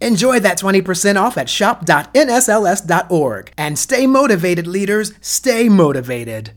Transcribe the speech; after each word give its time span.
Enjoy 0.00 0.40
that 0.40 0.58
20% 0.58 1.20
off 1.20 1.36
at 1.36 1.48
shop.nsls.org. 1.48 3.52
And 3.58 3.78
stay 3.78 4.06
motivated, 4.06 4.66
leaders. 4.66 5.12
Stay 5.20 5.68
motivated. 5.68 6.52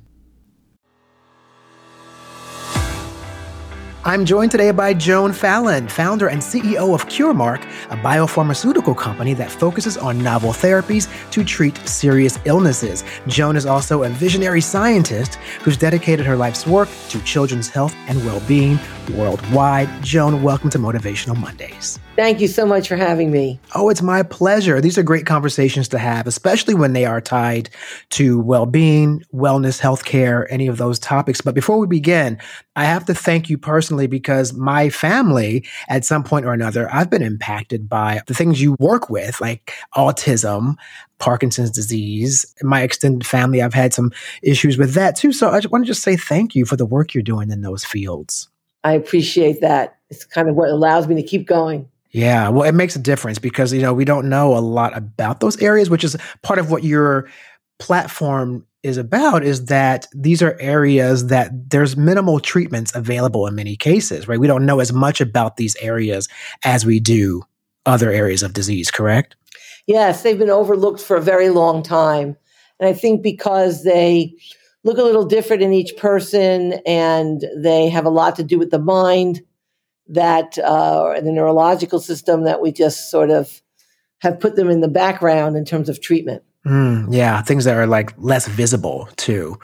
I'm 4.05 4.23
joined 4.23 4.51
today 4.51 4.71
by 4.71 4.93
Joan 4.93 5.33
Fallon, 5.33 5.89
founder 5.89 6.29
and 6.29 6.41
CEO 6.41 6.95
of 6.95 7.05
Curemark, 7.07 7.61
a 7.91 7.97
biopharmaceutical 7.97 8.97
company 8.97 9.33
that 9.33 9.51
focuses 9.51 9.97
on 9.97 10.23
novel 10.23 10.51
therapies 10.51 11.09
to 11.31 11.43
treat 11.43 11.75
serious 11.85 12.39
illnesses. 12.45 13.03
Joan 13.27 13.57
is 13.57 13.65
also 13.65 14.03
a 14.03 14.09
visionary 14.09 14.61
scientist 14.61 15.35
who's 15.61 15.75
dedicated 15.75 16.25
her 16.25 16.37
life's 16.37 16.65
work 16.65 16.87
to 17.09 17.21
children's 17.23 17.67
health 17.67 17.93
and 18.07 18.25
well 18.25 18.41
being 18.47 18.79
worldwide. 19.17 19.89
Joan, 20.01 20.41
welcome 20.41 20.69
to 20.69 20.79
Motivational 20.79 21.37
Mondays. 21.37 21.99
Thank 22.19 22.41
you 22.41 22.49
so 22.49 22.65
much 22.65 22.89
for 22.89 22.97
having 22.97 23.31
me. 23.31 23.61
Oh, 23.75 23.87
it's 23.87 24.01
my 24.01 24.23
pleasure. 24.23 24.81
These 24.81 24.97
are 24.97 25.03
great 25.03 25.25
conversations 25.25 25.87
to 25.87 25.97
have, 25.97 26.27
especially 26.27 26.73
when 26.73 26.91
they 26.91 27.05
are 27.05 27.21
tied 27.21 27.69
to 28.09 28.41
well 28.41 28.65
being, 28.65 29.23
wellness, 29.33 29.79
healthcare, 29.79 30.45
any 30.49 30.67
of 30.67 30.75
those 30.75 30.99
topics. 30.99 31.39
But 31.39 31.55
before 31.55 31.77
we 31.77 31.87
begin, 31.87 32.37
I 32.75 32.83
have 32.83 33.05
to 33.05 33.13
thank 33.13 33.49
you 33.49 33.57
personally 33.57 34.05
because 34.05 34.51
my 34.51 34.89
family, 34.89 35.65
at 35.87 36.03
some 36.03 36.25
point 36.25 36.45
or 36.45 36.51
another, 36.51 36.93
I've 36.93 37.09
been 37.09 37.23
impacted 37.23 37.87
by 37.87 38.19
the 38.27 38.33
things 38.33 38.61
you 38.61 38.75
work 38.81 39.09
with, 39.09 39.39
like 39.39 39.73
autism, 39.95 40.75
Parkinson's 41.19 41.71
disease. 41.71 42.53
In 42.61 42.67
my 42.67 42.81
extended 42.81 43.25
family, 43.25 43.61
I've 43.61 43.73
had 43.73 43.93
some 43.93 44.11
issues 44.43 44.77
with 44.77 44.93
that 44.95 45.15
too. 45.15 45.31
So 45.31 45.51
I 45.51 45.61
just 45.61 45.71
want 45.71 45.85
to 45.85 45.87
just 45.87 46.03
say 46.03 46.17
thank 46.17 46.53
you 46.53 46.65
for 46.65 46.75
the 46.75 46.85
work 46.85 47.13
you're 47.13 47.23
doing 47.23 47.49
in 47.49 47.61
those 47.61 47.85
fields. 47.85 48.49
I 48.83 48.91
appreciate 48.91 49.61
that. 49.61 49.95
It's 50.09 50.25
kind 50.25 50.49
of 50.49 50.55
what 50.55 50.69
allows 50.69 51.07
me 51.07 51.15
to 51.15 51.23
keep 51.23 51.47
going. 51.47 51.87
Yeah, 52.11 52.49
well, 52.49 52.67
it 52.67 52.73
makes 52.73 52.95
a 52.95 52.99
difference 52.99 53.37
because 53.37 53.71
you 53.71 53.81
know 53.81 53.93
we 53.93 54.05
don't 54.05 54.29
know 54.29 54.57
a 54.57 54.59
lot 54.59 54.97
about 54.97 55.39
those 55.39 55.61
areas, 55.61 55.89
which 55.89 56.03
is 56.03 56.17
part 56.41 56.59
of 56.59 56.71
what 56.71 56.83
your 56.83 57.29
platform 57.77 58.65
is 58.81 58.97
about. 58.97 59.43
Is 59.43 59.65
that 59.65 60.07
these 60.13 60.41
are 60.41 60.57
areas 60.59 61.27
that 61.27 61.69
there's 61.69 61.95
minimal 61.95 62.39
treatments 62.39 62.95
available 62.95 63.45
in 63.45 63.53
many 63.53 63.75
cases, 63.75 64.27
right? 64.27 64.39
We 64.39 64.47
don't 64.47 64.65
know 64.65 64.79
as 64.79 64.91
much 64.91 65.21
about 65.21 65.57
these 65.57 65.75
areas 65.77 66.27
as 66.63 66.85
we 66.85 66.99
do 66.99 67.43
other 67.85 68.11
areas 68.11 68.41
of 68.41 68.53
disease. 68.53 68.89
Correct? 68.89 69.35
Yes, 69.85 70.23
they've 70.23 70.37
been 70.37 70.49
overlooked 70.49 71.01
for 71.01 71.15
a 71.15 71.21
very 71.21 71.49
long 71.49 71.83
time, 71.83 72.35
and 72.79 72.89
I 72.89 72.93
think 72.93 73.21
because 73.21 73.83
they 73.83 74.33
look 74.83 74.97
a 74.97 75.03
little 75.03 75.25
different 75.25 75.61
in 75.61 75.73
each 75.73 75.95
person 75.97 76.73
and 76.85 77.45
they 77.57 77.89
have 77.89 78.05
a 78.05 78.09
lot 78.09 78.35
to 78.37 78.43
do 78.43 78.57
with 78.57 78.71
the 78.71 78.79
mind 78.79 79.41
that 80.09 80.57
uh, 80.57 81.19
the 81.21 81.31
neurological 81.31 81.99
system 81.99 82.43
that 82.43 82.61
we 82.61 82.71
just 82.71 83.09
sort 83.09 83.29
of 83.29 83.61
have 84.21 84.39
put 84.39 84.55
them 84.55 84.69
in 84.69 84.81
the 84.81 84.87
background 84.87 85.55
in 85.55 85.63
terms 85.63 85.87
of 85.87 86.01
treatment. 86.01 86.43
Mm, 86.65 87.13
yeah, 87.13 87.41
things 87.41 87.63
that 87.65 87.77
are 87.77 87.87
like 87.87 88.13
less 88.17 88.47
visible 88.47 89.07
to 89.17 89.57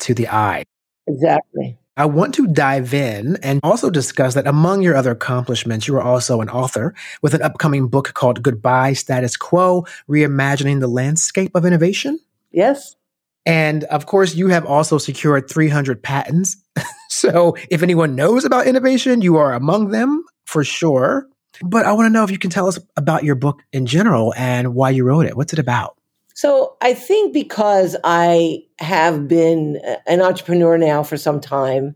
to 0.00 0.14
the 0.14 0.28
eye. 0.28 0.64
Exactly. 1.06 1.78
I 1.96 2.06
want 2.06 2.34
to 2.36 2.46
dive 2.46 2.94
in 2.94 3.36
and 3.42 3.60
also 3.62 3.90
discuss 3.90 4.34
that 4.34 4.46
among 4.46 4.82
your 4.82 4.96
other 4.96 5.10
accomplishments, 5.10 5.86
you 5.86 5.94
are 5.96 6.02
also 6.02 6.40
an 6.40 6.48
author 6.48 6.94
with 7.20 7.34
an 7.34 7.42
upcoming 7.42 7.88
book 7.88 8.14
called 8.14 8.42
Goodbye 8.42 8.94
Status 8.94 9.36
Quo 9.36 9.84
Reimagining 10.08 10.80
the 10.80 10.88
Landscape 10.88 11.54
of 11.54 11.66
Innovation. 11.66 12.18
Yes. 12.50 12.96
And 13.44 13.84
of 13.84 14.06
course, 14.06 14.34
you 14.34 14.48
have 14.48 14.64
also 14.66 14.98
secured 14.98 15.50
300 15.50 16.02
patents. 16.02 16.56
so 17.08 17.56
if 17.70 17.82
anyone 17.82 18.14
knows 18.14 18.44
about 18.44 18.66
innovation, 18.66 19.20
you 19.20 19.36
are 19.36 19.52
among 19.52 19.90
them 19.90 20.24
for 20.44 20.62
sure. 20.62 21.28
But 21.62 21.86
I 21.86 21.92
want 21.92 22.06
to 22.06 22.12
know 22.12 22.24
if 22.24 22.30
you 22.30 22.38
can 22.38 22.50
tell 22.50 22.68
us 22.68 22.78
about 22.96 23.24
your 23.24 23.34
book 23.34 23.62
in 23.72 23.86
general 23.86 24.32
and 24.36 24.74
why 24.74 24.90
you 24.90 25.04
wrote 25.04 25.26
it. 25.26 25.36
What's 25.36 25.52
it 25.52 25.58
about? 25.58 25.96
So 26.34 26.76
I 26.80 26.94
think 26.94 27.32
because 27.32 27.96
I 28.04 28.60
have 28.78 29.28
been 29.28 29.80
an 30.06 30.22
entrepreneur 30.22 30.78
now 30.78 31.02
for 31.02 31.16
some 31.16 31.40
time 31.40 31.94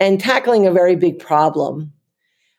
and 0.00 0.20
tackling 0.20 0.66
a 0.66 0.72
very 0.72 0.96
big 0.96 1.18
problem, 1.18 1.92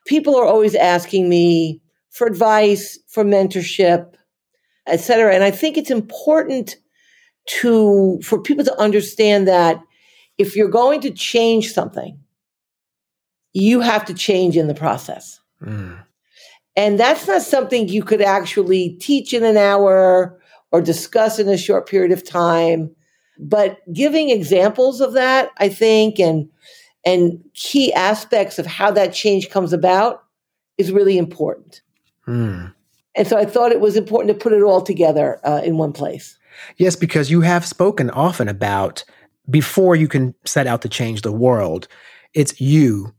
people 0.06 0.36
are 0.36 0.46
always 0.46 0.76
asking 0.76 1.28
me 1.28 1.82
for 2.10 2.26
advice, 2.26 2.98
for 3.08 3.24
mentorship, 3.24 4.14
et 4.88 4.98
cetera. 4.98 5.34
And 5.34 5.44
I 5.44 5.52
think 5.52 5.78
it's 5.78 5.92
important 5.92 6.78
to 7.50 8.20
for 8.24 8.40
people 8.40 8.64
to 8.64 8.80
understand 8.80 9.48
that 9.48 9.82
if 10.38 10.56
you're 10.56 10.70
going 10.70 11.02
to 11.02 11.12
change 11.12 11.74
something, 11.74 12.18
you 13.54 13.82
have 13.82 14.06
to 14.06 14.14
change 14.14 14.56
in 14.56 14.68
the 14.68 14.76
process. 14.76 15.40
Mm. 15.62 16.04
And 16.76 17.00
that's 17.00 17.28
not 17.28 17.42
something 17.42 17.90
you 17.90 18.04
could 18.04 18.22
actually 18.22 18.92
teach 19.02 19.34
in 19.34 19.44
an 19.44 19.58
hour 19.58 20.40
or 20.72 20.82
discuss 20.82 21.40
in 21.40 21.50
a 21.50 21.58
short 21.58 21.90
period 21.90 22.12
of 22.12 22.28
time. 22.28 22.96
But 23.40 23.80
giving 23.92 24.30
examples 24.30 25.02
of 25.02 25.14
that, 25.14 25.50
I 25.58 25.70
think, 25.70 26.20
and 26.20 26.50
and 27.06 27.44
key 27.54 27.94
aspects 27.94 28.60
of 28.60 28.66
how 28.66 28.92
that 28.92 29.14
change 29.14 29.50
comes 29.50 29.74
about 29.74 30.24
is 30.78 30.92
really 30.92 31.18
important. 31.18 31.82
Mm. 32.28 32.74
And 33.16 33.28
so 33.28 33.38
I 33.38 33.46
thought 33.46 33.72
it 33.72 33.82
was 33.82 33.96
important 33.96 34.34
to 34.34 34.42
put 34.42 34.54
it 34.54 34.62
all 34.62 34.82
together 34.82 35.40
uh, 35.44 35.62
in 35.64 35.78
one 35.78 35.94
place. 35.94 36.38
Yes, 36.78 36.96
because 36.96 37.32
you 37.32 37.42
have 37.42 37.66
spoken 37.66 38.10
often 38.10 38.48
about 38.48 39.04
before 39.50 39.96
you 39.96 40.08
can 40.08 40.36
set 40.46 40.68
out 40.68 40.82
to 40.84 40.90
change 40.90 41.22
the 41.22 41.32
world, 41.32 41.88
it's 42.34 42.60
you 42.62 43.14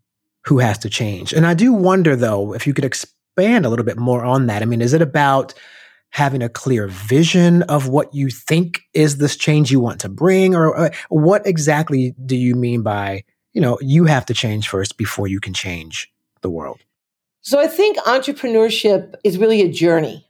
who 0.46 0.58
has 0.58 0.78
to 0.78 0.88
change. 0.88 1.32
And 1.32 1.46
I 1.46 1.54
do 1.54 1.72
wonder, 1.72 2.16
though, 2.16 2.54
if 2.54 2.66
you 2.66 2.74
could 2.74 2.84
expand 2.84 3.66
a 3.66 3.68
little 3.68 3.84
bit 3.84 3.98
more 3.98 4.24
on 4.24 4.46
that. 4.46 4.62
I 4.62 4.64
mean, 4.64 4.80
is 4.80 4.94
it 4.94 5.02
about 5.02 5.54
having 6.10 6.42
a 6.42 6.48
clear 6.48 6.88
vision 6.88 7.62
of 7.64 7.88
what 7.88 8.12
you 8.14 8.30
think 8.30 8.80
is 8.94 9.18
this 9.18 9.36
change 9.36 9.70
you 9.70 9.80
want 9.80 10.00
to 10.00 10.08
bring? 10.08 10.54
Or 10.54 10.76
uh, 10.76 10.90
what 11.08 11.46
exactly 11.46 12.14
do 12.24 12.36
you 12.36 12.54
mean 12.54 12.82
by, 12.82 13.24
you 13.52 13.60
know, 13.60 13.78
you 13.80 14.04
have 14.04 14.26
to 14.26 14.34
change 14.34 14.68
first 14.68 14.96
before 14.96 15.28
you 15.28 15.40
can 15.40 15.54
change 15.54 16.12
the 16.42 16.50
world? 16.50 16.80
So 17.42 17.58
I 17.58 17.68
think 17.68 17.96
entrepreneurship 17.98 19.14
is 19.24 19.38
really 19.38 19.62
a 19.62 19.70
journey. 19.70 20.26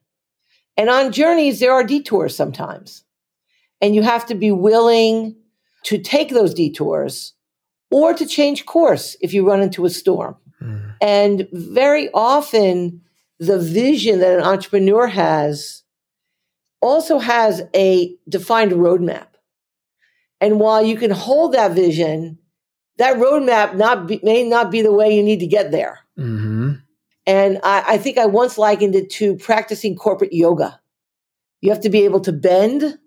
And 0.81 0.89
on 0.89 1.13
journeys, 1.13 1.61
there 1.61 1.75
are 1.75 1.85
detours 1.85 2.35
sometimes. 2.35 3.05
And 3.83 3.95
you 3.95 4.01
have 4.01 4.25
to 4.27 4.35
be 4.35 4.51
willing 4.51 5.37
to 5.83 5.99
take 5.99 6.31
those 6.31 6.55
detours 6.55 7.35
or 7.91 8.15
to 8.15 8.25
change 8.25 8.65
course 8.65 9.15
if 9.21 9.35
you 9.35 9.47
run 9.47 9.61
into 9.61 9.85
a 9.85 9.91
storm. 9.91 10.37
Mm. 10.63 10.95
And 11.03 11.49
very 11.53 12.09
often, 12.15 13.03
the 13.39 13.59
vision 13.59 14.21
that 14.21 14.39
an 14.39 14.43
entrepreneur 14.43 15.07
has 15.07 15.83
also 16.81 17.19
has 17.19 17.61
a 17.77 18.17
defined 18.27 18.73
roadmap. 18.73 19.27
And 20.41 20.59
while 20.59 20.83
you 20.83 20.97
can 20.97 21.11
hold 21.11 21.53
that 21.53 21.73
vision, 21.73 22.39
that 22.97 23.19
roadmap 23.19 23.77
not 23.77 24.07
be, 24.07 24.19
may 24.23 24.49
not 24.49 24.71
be 24.71 24.81
the 24.81 24.93
way 24.93 25.15
you 25.15 25.23
need 25.23 25.41
to 25.41 25.47
get 25.47 25.73
there. 25.73 25.99
Mm-hmm. 26.19 26.73
And 27.31 27.61
I, 27.63 27.85
I 27.87 27.99
think 27.99 28.19
I 28.19 28.27
once 28.27 28.59
likened 28.59 28.97
it 28.97 29.09
to 29.11 29.37
practicing 29.37 29.95
corporate 29.95 30.33
yoga. 30.33 30.81
You 31.61 31.71
have 31.71 31.83
to 31.83 31.89
be 31.89 32.05
able 32.05 32.19
to 32.23 32.33
bend 32.33 32.99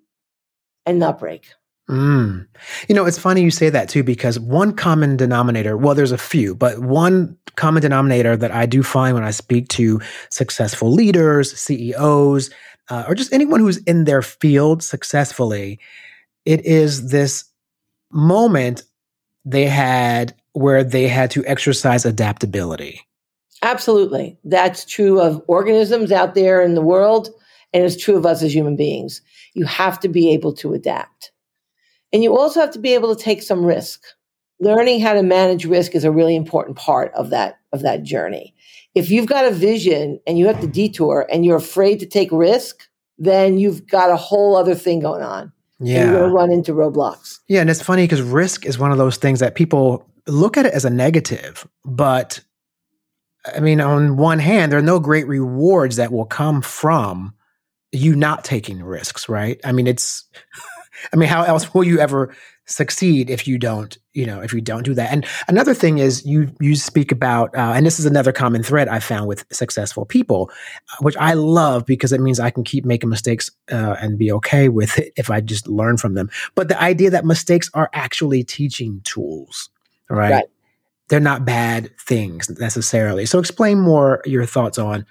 and 0.86 0.98
not 0.98 1.20
break. 1.20 1.48
Mm. 1.90 2.48
You 2.88 2.96
know, 2.96 3.06
it's 3.06 3.18
funny 3.18 3.42
you 3.42 3.52
say 3.52 3.70
that 3.70 3.90
too, 3.90 4.02
because 4.02 4.40
one 4.40 4.78
common 4.78 5.18
denominator, 5.18 5.76
well, 5.76 5.94
there's 5.94 6.14
a 6.14 6.18
few, 6.18 6.56
but 6.56 6.80
one 6.80 7.36
common 7.58 7.82
denominator 7.82 8.38
that 8.38 8.52
I 8.52 8.66
do 8.66 8.82
find 8.82 9.14
when 9.14 9.26
I 9.26 9.32
speak 9.32 9.68
to 9.70 10.00
successful 10.30 10.90
leaders, 10.90 11.52
CEOs, 11.60 12.50
uh, 12.90 13.04
or 13.06 13.16
just 13.16 13.34
anyone 13.34 13.60
who's 13.60 13.80
in 13.80 14.06
their 14.06 14.22
field 14.22 14.84
successfully, 14.84 15.82
it 16.46 16.66
is 16.66 17.10
this 17.10 17.44
moment 18.10 18.84
they 19.44 19.66
had 19.66 20.34
where 20.54 20.82
they 20.82 21.10
had 21.10 21.30
to 21.32 21.46
exercise 21.46 22.06
adaptability. 22.06 23.06
Absolutely. 23.64 24.38
That's 24.44 24.86
true 24.86 25.20
of 25.20 25.42
organisms 25.48 26.12
out 26.12 26.36
there 26.36 26.62
in 26.62 26.76
the 26.76 26.82
world, 26.82 27.30
and 27.74 27.84
it's 27.84 27.98
true 27.98 28.18
of 28.18 28.26
us 28.26 28.44
as 28.44 28.54
human 28.54 28.76
beings. 28.76 29.22
You 29.54 29.66
have 29.66 30.00
to 30.02 30.10
be 30.10 30.32
able 30.34 30.54
to 30.56 30.74
adapt. 30.74 31.32
And 32.12 32.22
you 32.22 32.38
also 32.38 32.60
have 32.60 32.72
to 32.72 32.80
be 32.80 32.94
able 32.94 33.16
to 33.16 33.24
take 33.24 33.42
some 33.42 33.66
risk. 33.66 34.04
learning 34.64 35.02
how 35.02 35.14
to 35.14 35.24
manage 35.24 35.66
risk 35.66 35.96
is 35.96 36.04
a 36.04 36.12
really 36.12 36.36
important 36.36 36.78
part 36.78 37.12
of 37.14 37.30
that 37.32 37.60
of 37.72 37.82
that 37.82 38.04
journey. 38.04 38.56
If 38.96 39.10
you've 39.10 39.26
got 39.26 39.46
a 39.46 39.52
vision 39.52 40.20
and 40.28 40.38
you 40.38 40.48
have 40.48 40.62
to 40.62 40.68
detour 40.68 41.28
and 41.32 41.44
you're 41.44 41.58
afraid 41.58 42.00
to 42.00 42.06
take 42.06 42.32
risk, 42.32 42.88
then 43.18 43.58
you've 43.58 43.88
got 43.88 44.12
a 44.12 44.16
whole 44.16 44.56
other 44.56 44.76
thing 44.76 45.00
going 45.00 45.24
on. 45.24 45.52
Yeah. 45.80 46.04
You're 46.04 46.14
going 46.14 46.30
to 46.30 46.36
run 46.36 46.52
into 46.52 46.74
roadblocks. 46.74 47.40
Yeah. 47.48 47.62
And 47.62 47.70
it's 47.70 47.82
funny 47.82 48.04
because 48.04 48.22
risk 48.22 48.66
is 48.66 48.78
one 48.78 48.92
of 48.92 49.00
those 49.00 49.18
things 49.18 49.40
that 49.40 49.56
people 49.56 50.08
look 50.28 50.58
at 50.58 50.68
it 50.68 50.74
as 50.74 50.86
a 50.86 50.92
negative, 50.92 51.68
but 51.84 52.42
I 53.46 53.60
mean, 53.60 53.82
on 53.82 54.18
one 54.18 54.40
hand, 54.40 54.72
there 54.72 54.80
are 54.80 54.84
no 54.84 55.00
great 55.00 55.28
rewards 55.28 55.98
that 55.98 56.12
will 56.12 56.26
come 56.26 56.62
from 56.62 57.34
you 57.92 58.16
not 58.16 58.44
taking 58.44 58.82
risks, 58.82 59.30
right? 59.30 59.60
I 59.64 59.72
mean, 59.72 59.88
it's, 59.88 60.26
I 61.14 61.16
mean, 61.16 61.30
how 61.30 61.44
else 61.44 61.74
will 61.74 61.84
you 61.84 62.00
ever 62.00 62.34
succeed 62.66 63.30
if 63.30 63.46
you 63.46 63.60
don't, 63.60 63.98
you 64.14 64.26
know, 64.26 64.40
if 64.40 64.54
you 64.54 64.62
don't 64.62 64.84
do 64.84 64.94
that? 64.94 65.12
And 65.12 65.26
another 65.50 65.74
thing 65.74 65.98
is 65.98 66.26
you 66.26 66.50
you 66.62 66.76
speak 66.76 67.12
about, 67.12 67.54
uh, 67.56 67.74
and 67.76 67.86
this 67.86 68.00
is 68.00 68.06
another 68.06 68.32
common 68.32 68.64
thread 68.64 68.88
I 68.88 69.00
found 69.00 69.28
with 69.28 69.46
successful 69.52 70.06
people, 70.06 70.50
uh, 70.92 70.98
which 71.02 71.18
I 71.18 71.34
love 71.34 71.86
because 71.86 72.14
it 72.14 72.22
means 72.22 72.40
I 72.40 72.52
can 72.52 72.64
keep 72.64 72.86
making 72.86 73.10
mistakes 73.10 73.52
uh, 73.72 73.98
and 74.00 74.18
be 74.18 74.32
okay 74.32 74.70
with 74.70 74.98
it 74.98 75.12
if 75.18 75.30
I 75.30 75.42
just 75.42 75.68
learn 75.68 75.98
from 75.98 76.14
them. 76.14 76.30
But 76.56 76.70
the 76.70 76.82
idea 76.82 77.10
that 77.10 77.26
mistakes 77.26 77.70
are 77.74 77.90
actually 77.94 78.44
teaching 78.44 79.02
tools, 79.04 79.70
right? 80.10 80.32
right. 80.32 80.46
They're 81.10 81.20
not 81.20 81.46
bad 81.46 81.92
things 82.00 82.50
necessarily. 82.60 83.26
So 83.26 83.40
explain 83.40 83.80
more 83.80 84.22
your 84.26 84.46
thoughts 84.46 84.78
on 84.78 85.06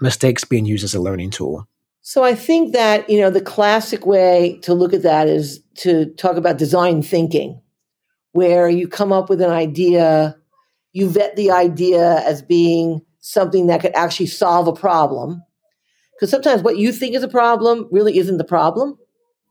mistakes 0.00 0.44
being 0.44 0.66
used 0.66 0.84
as 0.84 0.94
a 0.94 1.00
learning 1.00 1.30
tool. 1.30 1.66
So 2.02 2.24
I 2.24 2.34
think 2.34 2.72
that, 2.72 3.08
you 3.08 3.20
know, 3.20 3.30
the 3.30 3.40
classic 3.40 4.04
way 4.04 4.58
to 4.62 4.74
look 4.74 4.92
at 4.92 5.02
that 5.02 5.28
is 5.28 5.62
to 5.76 6.06
talk 6.14 6.36
about 6.36 6.58
design 6.58 7.02
thinking, 7.02 7.60
where 8.32 8.68
you 8.68 8.88
come 8.88 9.12
up 9.12 9.30
with 9.30 9.40
an 9.40 9.50
idea, 9.50 10.36
you 10.92 11.08
vet 11.08 11.36
the 11.36 11.52
idea 11.52 12.18
as 12.26 12.42
being 12.42 13.02
something 13.20 13.68
that 13.68 13.80
could 13.80 13.94
actually 13.94 14.26
solve 14.26 14.66
a 14.66 14.72
problem. 14.72 15.42
Because 16.14 16.30
sometimes 16.30 16.62
what 16.62 16.76
you 16.76 16.92
think 16.92 17.14
is 17.14 17.22
a 17.22 17.28
problem 17.28 17.88
really 17.90 18.18
isn't 18.18 18.36
the 18.36 18.44
problem. 18.44 18.98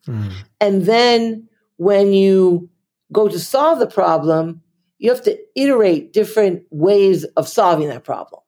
Mm. 0.08 0.34
And 0.60 0.86
then 0.86 1.48
when 1.78 2.12
you 2.12 2.70
go 3.14 3.28
to 3.28 3.40
solve 3.40 3.80
the 3.80 3.88
problem, 3.88 4.62
you 5.02 5.10
have 5.10 5.24
to 5.24 5.36
iterate 5.56 6.14
different 6.14 6.64
ways 6.70 7.24
of 7.36 7.48
solving 7.48 7.90
that 7.90 8.04
problem. 8.04 8.40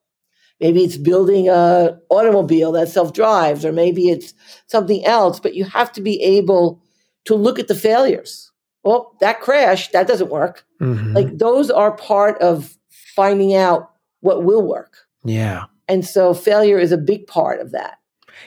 Maybe 0.60 0.84
it's 0.84 0.98
building 0.98 1.50
a 1.50 2.00
automobile 2.10 2.72
that 2.74 2.90
self 2.90 3.12
drives, 3.12 3.66
or 3.66 3.72
maybe 3.72 4.10
it's 4.10 4.36
something 4.68 5.04
else. 5.04 5.40
But 5.40 5.56
you 5.56 5.66
have 5.66 5.92
to 5.94 6.02
be 6.02 6.22
able 6.22 6.80
to 7.26 7.34
look 7.34 7.58
at 7.58 7.68
the 7.68 7.76
failures. 7.76 8.52
Well, 8.84 9.18
that 9.20 9.42
crashed. 9.42 9.94
That 9.94 10.08
doesn't 10.08 10.30
work. 10.30 10.64
Mm-hmm. 10.80 11.14
Like 11.14 11.38
those 11.40 11.72
are 11.72 11.98
part 11.98 12.40
of 12.40 12.78
finding 13.16 13.56
out 13.56 13.90
what 14.20 14.44
will 14.44 14.62
work. 14.62 14.94
Yeah. 15.26 15.66
And 15.88 16.06
so 16.06 16.36
failure 16.36 16.78
is 16.78 16.92
a 16.92 16.98
big 16.98 17.26
part 17.26 17.62
of 17.62 17.72
that. 17.72 17.98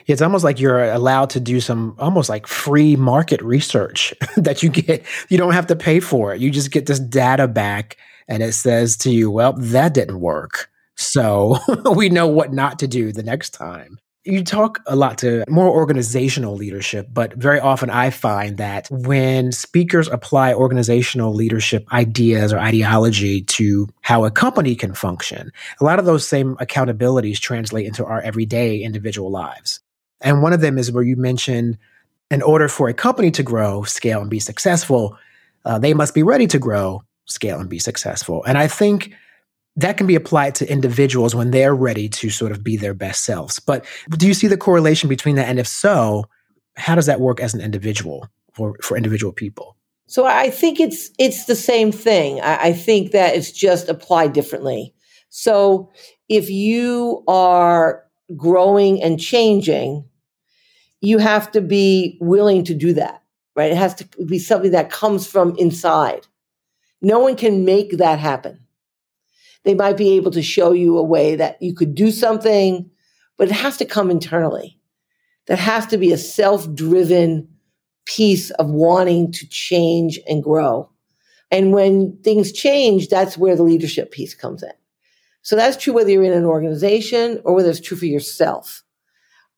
It's 0.05 0.21
almost 0.21 0.43
like 0.43 0.59
you're 0.59 0.83
allowed 0.83 1.29
to 1.31 1.39
do 1.39 1.59
some 1.59 1.95
almost 1.99 2.29
like 2.29 2.47
free 2.47 2.95
market 2.95 3.41
research 3.41 4.13
that 4.37 4.63
you 4.63 4.69
get. 4.69 5.05
You 5.29 5.37
don't 5.37 5.53
have 5.53 5.67
to 5.67 5.75
pay 5.75 5.99
for 5.99 6.33
it. 6.33 6.41
You 6.41 6.51
just 6.51 6.71
get 6.71 6.85
this 6.85 6.99
data 6.99 7.47
back 7.47 7.97
and 8.27 8.43
it 8.43 8.53
says 8.53 8.97
to 8.97 9.11
you, 9.11 9.31
well, 9.31 9.53
that 9.53 9.93
didn't 9.93 10.19
work. 10.19 10.69
So 10.95 11.57
we 11.95 12.09
know 12.09 12.27
what 12.27 12.53
not 12.53 12.79
to 12.79 12.87
do 12.87 13.11
the 13.11 13.23
next 13.23 13.51
time. 13.51 13.99
You 14.27 14.43
talk 14.43 14.83
a 14.87 14.95
lot 14.97 15.17
to 15.19 15.45
more 15.47 15.69
organizational 15.69 16.53
leadership, 16.53 17.07
but 17.13 17.33
very 17.35 17.61
often 17.61 17.89
I 17.89 18.09
find 18.09 18.57
that 18.57 18.89
when 18.91 19.53
speakers 19.53 20.09
apply 20.09 20.53
organizational 20.53 21.33
leadership 21.33 21.87
ideas 21.93 22.51
or 22.51 22.59
ideology 22.59 23.43
to 23.43 23.87
how 24.01 24.25
a 24.25 24.31
company 24.31 24.75
can 24.75 24.93
function, 24.93 25.53
a 25.79 25.85
lot 25.85 25.97
of 25.97 26.03
those 26.03 26.27
same 26.27 26.57
accountabilities 26.57 27.39
translate 27.39 27.85
into 27.85 28.03
our 28.03 28.19
everyday 28.19 28.79
individual 28.83 29.31
lives. 29.31 29.79
And 30.19 30.41
one 30.41 30.51
of 30.51 30.59
them 30.59 30.77
is 30.77 30.91
where 30.91 31.03
you 31.05 31.15
mentioned 31.15 31.77
in 32.29 32.41
order 32.41 32.67
for 32.67 32.89
a 32.89 32.93
company 32.93 33.31
to 33.31 33.43
grow, 33.43 33.83
scale, 33.83 34.19
and 34.19 34.29
be 34.29 34.39
successful, 34.39 35.17
uh, 35.63 35.79
they 35.79 35.93
must 35.93 36.13
be 36.13 36.23
ready 36.23 36.47
to 36.47 36.59
grow, 36.59 37.01
scale, 37.27 37.61
and 37.61 37.69
be 37.69 37.79
successful. 37.79 38.43
And 38.43 38.57
I 38.57 38.67
think 38.67 39.13
that 39.77 39.95
can 39.95 40.07
be 40.07 40.15
applied 40.15 40.55
to 40.55 40.69
individuals 40.69 41.35
when 41.35 41.51
they're 41.51 41.75
ready 41.75 42.09
to 42.09 42.29
sort 42.29 42.51
of 42.51 42.63
be 42.63 42.75
their 42.75 42.95
best 42.95 43.23
selves. 43.23 43.59
But 43.59 43.85
do 44.09 44.27
you 44.27 44.33
see 44.33 44.47
the 44.47 44.57
correlation 44.57 45.07
between 45.07 45.35
that? 45.35 45.47
And 45.47 45.59
if 45.59 45.67
so, 45.67 46.25
how 46.75 46.95
does 46.95 47.05
that 47.05 47.21
work 47.21 47.39
as 47.39 47.53
an 47.53 47.61
individual 47.61 48.27
for, 48.53 48.75
for 48.81 48.97
individual 48.97 49.31
people? 49.31 49.77
So 50.07 50.25
I 50.25 50.49
think 50.49 50.79
it's 50.79 51.11
it's 51.19 51.45
the 51.45 51.55
same 51.55 51.91
thing. 51.91 52.39
I, 52.41 52.67
I 52.67 52.73
think 52.73 53.11
that 53.11 53.35
it's 53.35 53.51
just 53.51 53.89
applied 53.89 54.33
differently. 54.33 54.93
So 55.29 55.91
if 56.29 56.49
you 56.49 57.23
are 57.27 58.03
growing 58.35 59.03
and 59.03 59.19
changing, 59.19 60.05
you 61.01 61.17
have 61.17 61.51
to 61.51 61.61
be 61.61 62.17
willing 62.21 62.63
to 62.63 62.73
do 62.73 62.93
that, 62.93 63.21
right? 63.55 63.71
It 63.71 63.77
has 63.77 63.95
to 63.95 64.05
be 64.25 64.39
something 64.39 64.71
that 64.71 64.89
comes 64.89 65.27
from 65.27 65.55
inside. 65.57 66.25
No 67.01 67.19
one 67.19 67.35
can 67.35 67.65
make 67.65 67.97
that 67.97 68.17
happen. 68.17 68.66
They 69.67 69.73
might 69.73 69.97
be 69.97 70.13
able 70.13 70.31
to 70.31 70.41
show 70.41 70.71
you 70.71 70.97
a 70.97 71.03
way 71.03 71.35
that 71.35 71.61
you 71.61 71.75
could 71.75 71.93
do 71.93 72.09
something, 72.09 72.89
but 73.37 73.49
it 73.49 73.53
has 73.53 73.75
to 73.77 73.85
come 73.85 74.09
internally. 74.09 74.79
That 75.47 75.59
has 75.59 75.85
to 75.87 75.97
be 75.97 76.13
a 76.13 76.17
self 76.17 76.73
driven 76.73 77.49
piece 78.05 78.49
of 78.51 78.69
wanting 78.69 79.33
to 79.33 79.45
change 79.49 80.21
and 80.25 80.41
grow. 80.41 80.89
And 81.51 81.73
when 81.73 82.17
things 82.23 82.53
change, 82.53 83.09
that's 83.09 83.37
where 83.37 83.57
the 83.57 83.63
leadership 83.63 84.11
piece 84.11 84.33
comes 84.33 84.63
in. 84.63 84.71
So 85.41 85.57
that's 85.57 85.75
true 85.75 85.93
whether 85.93 86.11
you're 86.11 86.23
in 86.23 86.31
an 86.31 86.45
organization 86.45 87.41
or 87.43 87.53
whether 87.53 87.69
it's 87.69 87.81
true 87.81 87.97
for 87.97 88.05
yourself. 88.05 88.85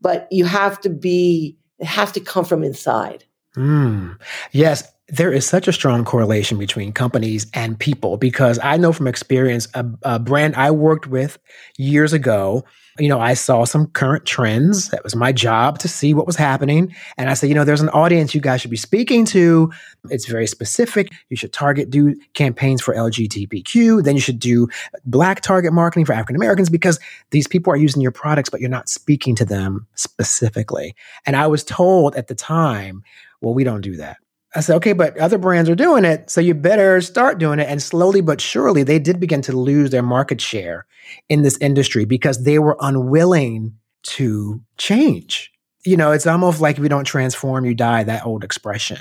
But 0.01 0.27
you 0.31 0.45
have 0.45 0.81
to 0.81 0.89
be, 0.89 1.55
it 1.77 1.85
has 1.85 2.11
to 2.13 2.19
come 2.19 2.45
from 2.45 2.63
inside. 2.63 3.25
Mm. 3.55 4.19
Yes 4.53 4.91
there 5.11 5.31
is 5.31 5.47
such 5.47 5.67
a 5.67 5.73
strong 5.73 6.05
correlation 6.05 6.57
between 6.57 6.91
companies 6.91 7.47
and 7.53 7.79
people 7.79 8.17
because 8.17 8.59
I 8.61 8.77
know 8.77 8.93
from 8.93 9.07
experience 9.07 9.67
a, 9.73 9.85
a, 10.03 10.19
brand 10.19 10.55
I 10.55 10.71
worked 10.71 11.07
with 11.07 11.39
years 11.77 12.13
ago. 12.13 12.63
You 12.99 13.07
know, 13.07 13.19
I 13.19 13.33
saw 13.33 13.63
some 13.65 13.87
current 13.87 14.25
trends. 14.25 14.89
That 14.89 15.03
was 15.03 15.15
my 15.15 15.31
job 15.31 15.79
to 15.79 15.87
see 15.87 16.13
what 16.13 16.27
was 16.27 16.35
happening. 16.35 16.93
And 17.17 17.29
I 17.29 17.33
said, 17.33 17.47
you 17.49 17.55
know, 17.55 17.63
there's 17.63 17.81
an 17.81 17.89
audience 17.89 18.35
you 18.35 18.41
guys 18.41 18.61
should 18.61 18.71
be 18.71 18.77
speaking 18.77 19.25
to. 19.27 19.71
It's 20.09 20.25
very 20.25 20.47
specific. 20.47 21.09
You 21.29 21.37
should 21.37 21.53
target, 21.53 21.89
do 21.89 22.15
campaigns 22.33 22.81
for 22.81 22.93
LGBTQ. 22.93 24.03
Then 24.03 24.15
you 24.15 24.21
should 24.21 24.39
do 24.39 24.67
black 25.05 25.41
target 25.41 25.71
marketing 25.71 26.05
for 26.05 26.13
African 26.13 26.35
Americans 26.35 26.69
because 26.69 26.99
these 27.31 27.47
people 27.47 27.71
are 27.71 27.77
using 27.77 28.01
your 28.01 28.11
products, 28.11 28.49
but 28.49 28.59
you're 28.59 28.69
not 28.69 28.89
speaking 28.89 29.35
to 29.35 29.45
them 29.45 29.87
specifically. 29.95 30.93
And 31.25 31.35
I 31.35 31.47
was 31.47 31.63
told 31.63 32.15
at 32.15 32.27
the 32.27 32.35
time, 32.35 33.03
well, 33.41 33.53
we 33.53 33.63
don't 33.63 33.81
do 33.81 33.95
that 33.95 34.17
I 34.55 34.61
said, 34.61 34.77
okay, 34.77 34.93
but 34.93 35.17
other 35.17 35.37
brands 35.37 35.69
are 35.69 35.75
doing 35.75 36.05
it. 36.05 36.29
So 36.29 36.41
you 36.41 36.55
better 36.55 37.01
start 37.01 37.37
doing 37.37 37.59
it. 37.59 37.69
And 37.69 37.81
slowly 37.81 38.21
but 38.21 38.41
surely, 38.41 38.83
they 38.83 38.97
did 38.97 39.19
begin 39.19 39.41
to 39.43 39.53
lose 39.53 39.91
their 39.91 40.01
market 40.01 40.41
share 40.41 40.87
in 41.29 41.43
this 41.43 41.57
industry 41.59 42.05
because 42.05 42.43
they 42.43 42.57
were 42.57 42.77
unwilling 42.79 43.75
to 44.03 44.61
change. 44.77 45.51
You 45.85 45.97
know, 45.97 46.11
it's 46.11 46.27
almost 46.27 46.61
like 46.61 46.77
if 46.77 46.83
you 46.83 46.89
don't 46.89 47.05
transform, 47.05 47.65
you 47.65 47.75
die, 47.75 48.03
that 48.03 48.25
old 48.25 48.43
expression. 48.43 48.99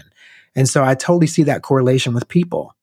And 0.55 0.69
so 0.69 0.85
I 0.85 0.95
totally 0.95 1.27
see 1.27 1.45
that 1.45 1.63
correlation 1.63 2.15
with 2.15 2.29
people. 2.29 2.75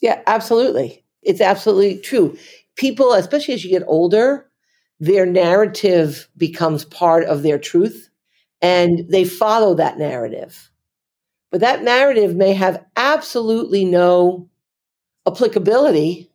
Yeah, 0.00 0.22
absolutely. 0.26 1.04
It's 1.22 1.40
absolutely 1.40 1.98
true. 1.98 2.36
People, 2.76 3.12
especially 3.12 3.54
as 3.54 3.64
you 3.64 3.70
get 3.70 3.86
older, 3.86 4.50
their 4.98 5.26
narrative 5.26 6.28
becomes 6.36 6.84
part 6.84 7.24
of 7.24 7.42
their 7.42 7.58
truth 7.58 8.08
and 8.62 9.06
they 9.10 9.24
follow 9.24 9.74
that 9.74 9.98
narrative. 9.98 10.70
But 11.54 11.60
that 11.60 11.84
narrative 11.84 12.34
may 12.34 12.52
have 12.54 12.84
absolutely 12.96 13.84
no 13.84 14.50
applicability 15.24 16.32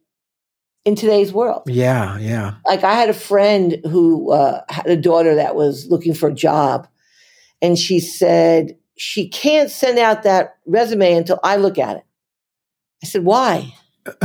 in 0.86 0.96
today's 0.96 1.34
world. 1.34 1.64
Yeah, 1.68 2.18
yeah. 2.20 2.54
Like 2.66 2.86
I 2.86 2.94
had 2.94 3.10
a 3.10 3.14
friend 3.14 3.82
who 3.84 4.32
uh, 4.32 4.62
had 4.70 4.86
a 4.86 4.96
daughter 4.96 5.36
that 5.36 5.56
was 5.56 5.88
looking 5.88 6.14
for 6.14 6.30
a 6.30 6.34
job, 6.34 6.88
and 7.62 7.78
she 7.78 8.00
said 8.00 8.78
she 8.96 9.28
can't 9.28 9.70
send 9.70 10.00
out 10.00 10.24
that 10.24 10.56
resume 10.66 11.16
until 11.16 11.42
I 11.44 11.58
look 11.58 11.78
at 11.78 11.98
it. 11.98 12.04
I 13.04 13.08
said, 13.08 13.26
"Why?" 13.26 13.74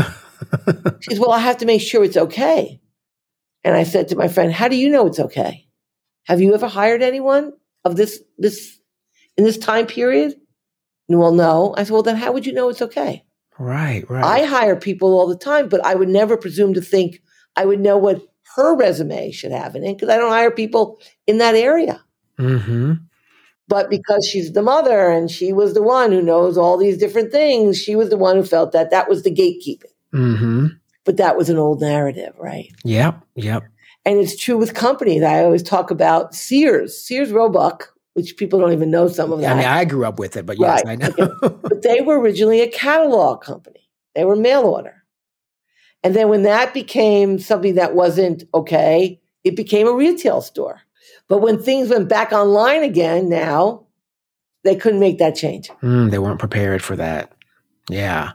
she 1.00 1.10
says, 1.10 1.18
"Well, 1.18 1.32
I 1.32 1.40
have 1.40 1.56
to 1.56 1.66
make 1.66 1.82
sure 1.82 2.04
it's 2.04 2.16
okay." 2.16 2.80
And 3.64 3.74
I 3.74 3.82
said 3.82 4.06
to 4.10 4.16
my 4.16 4.28
friend, 4.28 4.52
"How 4.52 4.68
do 4.68 4.76
you 4.76 4.90
know 4.90 5.08
it's 5.08 5.18
okay? 5.18 5.66
Have 6.26 6.40
you 6.40 6.54
ever 6.54 6.68
hired 6.68 7.02
anyone 7.02 7.52
of 7.84 7.96
this 7.96 8.22
this 8.38 8.78
in 9.36 9.42
this 9.42 9.58
time 9.58 9.88
period?" 9.88 10.36
Well, 11.08 11.32
no. 11.32 11.74
I 11.76 11.84
said, 11.84 11.92
well, 11.92 12.02
then 12.02 12.16
how 12.16 12.32
would 12.32 12.46
you 12.46 12.52
know 12.52 12.68
it's 12.68 12.82
okay? 12.82 13.24
Right, 13.58 14.08
right. 14.10 14.24
I 14.24 14.44
hire 14.44 14.76
people 14.76 15.18
all 15.18 15.28
the 15.28 15.36
time, 15.36 15.68
but 15.68 15.84
I 15.84 15.94
would 15.94 16.08
never 16.08 16.36
presume 16.36 16.74
to 16.74 16.80
think 16.80 17.22
I 17.56 17.66
would 17.66 17.80
know 17.80 17.96
what 17.98 18.22
her 18.56 18.74
resume 18.76 19.30
should 19.30 19.52
have 19.52 19.76
in 19.76 19.84
it 19.84 19.94
because 19.94 20.08
I 20.08 20.16
don't 20.16 20.30
hire 20.30 20.50
people 20.50 20.98
in 21.26 21.38
that 21.38 21.54
area. 21.54 22.02
Mm-hmm. 22.38 22.94
But 23.68 23.90
because 23.90 24.26
she's 24.26 24.52
the 24.52 24.62
mother 24.62 25.08
and 25.08 25.30
she 25.30 25.52
was 25.52 25.72
the 25.74 25.82
one 25.82 26.12
who 26.12 26.20
knows 26.20 26.58
all 26.58 26.76
these 26.76 26.98
different 26.98 27.32
things, 27.32 27.78
she 27.78 27.96
was 27.96 28.10
the 28.10 28.18
one 28.18 28.36
who 28.36 28.44
felt 28.44 28.72
that 28.72 28.90
that 28.90 29.08
was 29.08 29.22
the 29.22 29.34
gatekeeping. 29.34 29.92
Mm-hmm. 30.12 30.66
But 31.04 31.16
that 31.16 31.36
was 31.36 31.48
an 31.48 31.58
old 31.58 31.80
narrative, 31.80 32.34
right? 32.38 32.70
Yep. 32.84 33.24
Yep. 33.36 33.64
And 34.04 34.18
it's 34.18 34.36
true 34.36 34.58
with 34.58 34.74
companies. 34.74 35.22
I 35.22 35.42
always 35.42 35.62
talk 35.62 35.90
about 35.90 36.34
Sears, 36.34 36.98
Sears 36.98 37.32
Roebuck, 37.32 37.93
which 38.14 38.36
people 38.36 38.58
don't 38.60 38.72
even 38.72 38.90
know 38.90 39.06
some 39.08 39.32
of 39.32 39.40
that. 39.40 39.52
I 39.52 39.56
mean, 39.56 39.66
I 39.66 39.84
grew 39.84 40.04
up 40.04 40.18
with 40.18 40.36
it, 40.36 40.46
but 40.46 40.58
yes, 40.58 40.82
Right. 40.84 40.92
I 41.02 41.08
know. 41.18 41.36
Okay. 41.42 41.56
but 41.62 41.82
they 41.82 42.00
were 42.00 42.18
originally 42.18 42.60
a 42.60 42.68
catalog 42.68 43.42
company. 43.42 43.88
They 44.14 44.24
were 44.24 44.36
mail 44.36 44.62
order. 44.62 45.02
And 46.02 46.14
then 46.14 46.28
when 46.28 46.42
that 46.42 46.74
became 46.74 47.38
something 47.38 47.74
that 47.76 47.94
wasn't 47.94 48.44
okay, 48.54 49.20
it 49.42 49.56
became 49.56 49.86
a 49.88 49.92
retail 49.94 50.40
store. 50.42 50.80
But 51.28 51.38
when 51.38 51.62
things 51.62 51.88
went 51.88 52.08
back 52.08 52.32
online 52.32 52.82
again 52.82 53.28
now, 53.28 53.86
they 54.64 54.76
couldn't 54.76 55.00
make 55.00 55.18
that 55.18 55.34
change. 55.34 55.68
Mm, 55.82 56.10
they 56.10 56.18
weren't 56.18 56.38
prepared 56.38 56.82
for 56.82 56.96
that. 56.96 57.32
Yeah. 57.90 58.32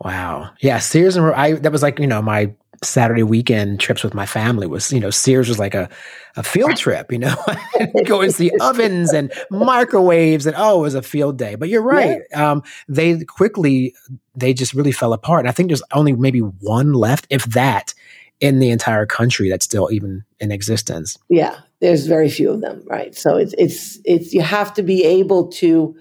Wow. 0.00 0.50
Yeah. 0.60 0.78
Sears 0.78 1.16
and 1.16 1.26
I 1.34 1.52
that 1.52 1.72
was 1.72 1.82
like, 1.82 1.98
you 1.98 2.06
know, 2.06 2.20
my 2.22 2.52
Saturday 2.82 3.22
weekend 3.22 3.80
trips 3.80 4.02
with 4.02 4.14
my 4.14 4.26
family 4.26 4.66
was, 4.66 4.92
you 4.92 5.00
know, 5.00 5.10
Sears 5.10 5.48
was 5.48 5.58
like 5.58 5.74
a, 5.74 5.88
a 6.36 6.42
field 6.42 6.76
trip, 6.76 7.10
you 7.12 7.18
know, 7.18 7.36
go 8.06 8.20
and 8.20 8.34
see 8.34 8.50
ovens 8.60 9.12
and 9.12 9.32
microwaves 9.50 10.46
and 10.46 10.54
oh, 10.58 10.80
it 10.80 10.82
was 10.82 10.94
a 10.94 11.02
field 11.02 11.38
day. 11.38 11.54
But 11.54 11.68
you're 11.68 11.82
right. 11.82 12.20
Um, 12.34 12.62
they 12.88 13.24
quickly 13.24 13.94
they 14.34 14.52
just 14.52 14.74
really 14.74 14.92
fell 14.92 15.12
apart. 15.12 15.40
And 15.40 15.48
I 15.48 15.52
think 15.52 15.68
there's 15.68 15.82
only 15.92 16.12
maybe 16.12 16.40
one 16.40 16.92
left, 16.92 17.26
if 17.30 17.44
that, 17.46 17.94
in 18.40 18.58
the 18.58 18.70
entire 18.70 19.06
country 19.06 19.48
that's 19.48 19.64
still 19.64 19.90
even 19.90 20.24
in 20.40 20.52
existence. 20.52 21.16
Yeah, 21.28 21.58
there's 21.80 22.06
very 22.06 22.28
few 22.28 22.50
of 22.50 22.60
them, 22.60 22.82
right? 22.86 23.14
So 23.14 23.36
it's 23.36 23.54
it's 23.58 23.98
it's 24.04 24.34
you 24.34 24.42
have 24.42 24.74
to 24.74 24.82
be 24.82 25.04
able 25.04 25.48
to 25.52 25.96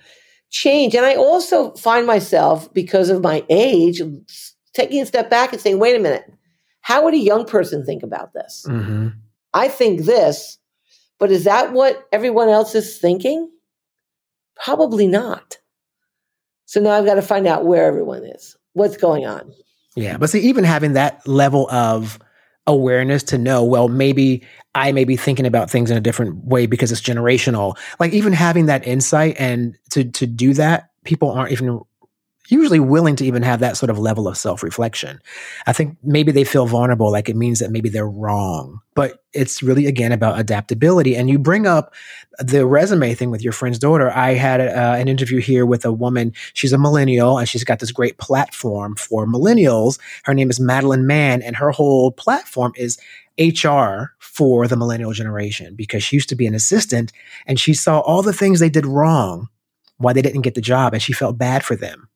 change. 0.50 0.96
And 0.96 1.05
I 1.05 1.15
also 1.15 1.72
find 1.74 2.05
myself 2.05 2.74
because 2.74 3.10
of 3.10 3.22
my 3.22 3.44
age 3.50 4.01
taking 4.74 5.01
a 5.01 5.05
step 5.05 5.29
back 5.29 5.53
and 5.53 5.62
saying, 5.62 5.79
"Wait 5.79 5.96
a 5.96 6.00
minute. 6.00 6.32
How 6.86 7.04
would 7.04 7.15
a 7.15 7.18
young 7.18 7.46
person 7.46 7.84
think 7.84 8.04
about 8.04 8.34
this? 8.34 8.63
hmm 8.68 9.10
I 9.56 9.70
think 9.70 10.01
this, 10.01 10.60
but 11.18 11.32
is 11.32 11.46
that 11.46 11.72
what 11.72 12.08
everyone 12.12 12.50
else 12.50 12.75
is 12.75 13.00
thinking? 13.00 13.50
Probably 14.62 15.08
not. 15.08 15.58
So 16.65 16.82
now 16.82 16.92
I've 16.92 17.06
got 17.06 17.15
to 17.15 17.22
find 17.22 17.48
out 17.48 17.65
where 17.65 17.86
everyone 17.86 18.25
is. 18.25 18.58
What's 18.74 18.98
going 18.98 19.25
on? 19.25 19.54
Yeah, 19.96 20.18
but 20.18 20.30
see, 20.30 20.42
even 20.42 20.65
having 20.65 20.94
that 20.94 21.25
level 21.25 21.70
of 21.72 22.20
awareness 22.68 23.24
to 23.24 23.38
know, 23.38 23.63
well, 23.63 23.88
maybe 23.88 24.44
I 24.75 24.92
may 24.92 25.06
be 25.06 25.15
thinking 25.15 25.46
about 25.46 25.72
things 25.72 25.89
in 25.89 25.98
a 25.98 26.01
different 26.01 26.44
way 26.44 26.65
because 26.65 26.92
it's 26.92 27.01
generational. 27.01 27.77
Like 28.00 28.13
even 28.13 28.34
having 28.34 28.65
that 28.65 28.86
insight 28.86 29.38
and 29.39 29.77
to 29.92 30.04
to 30.04 30.27
do 30.27 30.54
that, 30.56 30.89
people 31.06 31.32
aren't 31.32 31.54
even 31.54 31.80
usually 32.48 32.80
willing 32.80 33.16
to 33.16 33.25
even 33.25 33.44
have 33.44 33.60
that 33.60 33.78
sort 33.78 33.90
of 33.90 33.98
level 33.98 34.28
of 34.28 34.38
self-reflection. 34.38 35.20
I 35.66 35.74
think 35.74 35.98
maybe 36.04 36.32
they 36.32 36.44
feel 36.44 36.68
vulnerable, 36.68 37.12
like 37.12 37.30
it 37.30 37.36
means 37.36 37.60
that 37.60 37.72
maybe 37.72 37.90
they're 37.90 38.08
wrong. 38.08 38.82
But 38.94 39.24
it's 39.34 39.62
really 39.62 39.88
again 39.88 40.12
about 40.12 40.40
adaptability. 40.40 41.16
And 41.16 41.30
you 41.30 41.38
bring 41.38 41.68
up 41.68 41.94
the 42.40 42.66
resume 42.66 43.14
thing 43.14 43.32
with 43.32 43.42
your 43.42 43.54
friend's 43.54 43.80
daughter. 43.80 44.12
I 44.12 44.34
had 44.34 44.62
uh, 44.62 44.96
an 44.98 45.08
interview 45.08 45.40
here 45.40 45.66
with 45.66 45.86
a 45.86 45.92
woman. 45.92 46.34
She's 46.54 46.74
a 46.74 46.78
millennial 46.78 47.38
and 47.38 47.48
she's 47.48 47.64
got 47.64 47.80
this 47.80 47.92
great 47.92 48.18
platform 48.18 48.96
for 48.96 49.25
millennials. 49.25 50.00
Her 50.24 50.34
name 50.34 50.50
is 50.50 50.60
Madeline 50.60 51.08
Mann, 51.08 51.42
and 51.42 51.56
her 51.56 51.72
whole 51.72 52.12
platform 52.12 52.74
is 52.75 52.98
HR 53.38 54.14
for 54.20 54.68
the 54.68 54.78
millennial 54.78 55.12
generation 55.12 55.75
because 55.75 56.04
she 56.04 56.16
used 56.16 56.30
to 56.30 56.36
be 56.36 56.48
an 56.48 56.56
assistant 56.56 57.12
and 57.46 57.60
she 57.60 57.74
saw 57.74 58.00
all 58.00 58.22
the 58.22 58.34
things 58.34 58.60
they 58.60 58.70
did 58.70 58.86
wrong, 58.86 59.50
why 59.98 60.14
they 60.14 60.22
didn't 60.22 60.42
get 60.42 60.56
the 60.56 60.62
job, 60.62 60.94
and 60.94 61.02
she 61.02 61.14
felt 61.14 61.38
bad 61.38 61.64
for 61.64 61.75
them. 61.75 62.08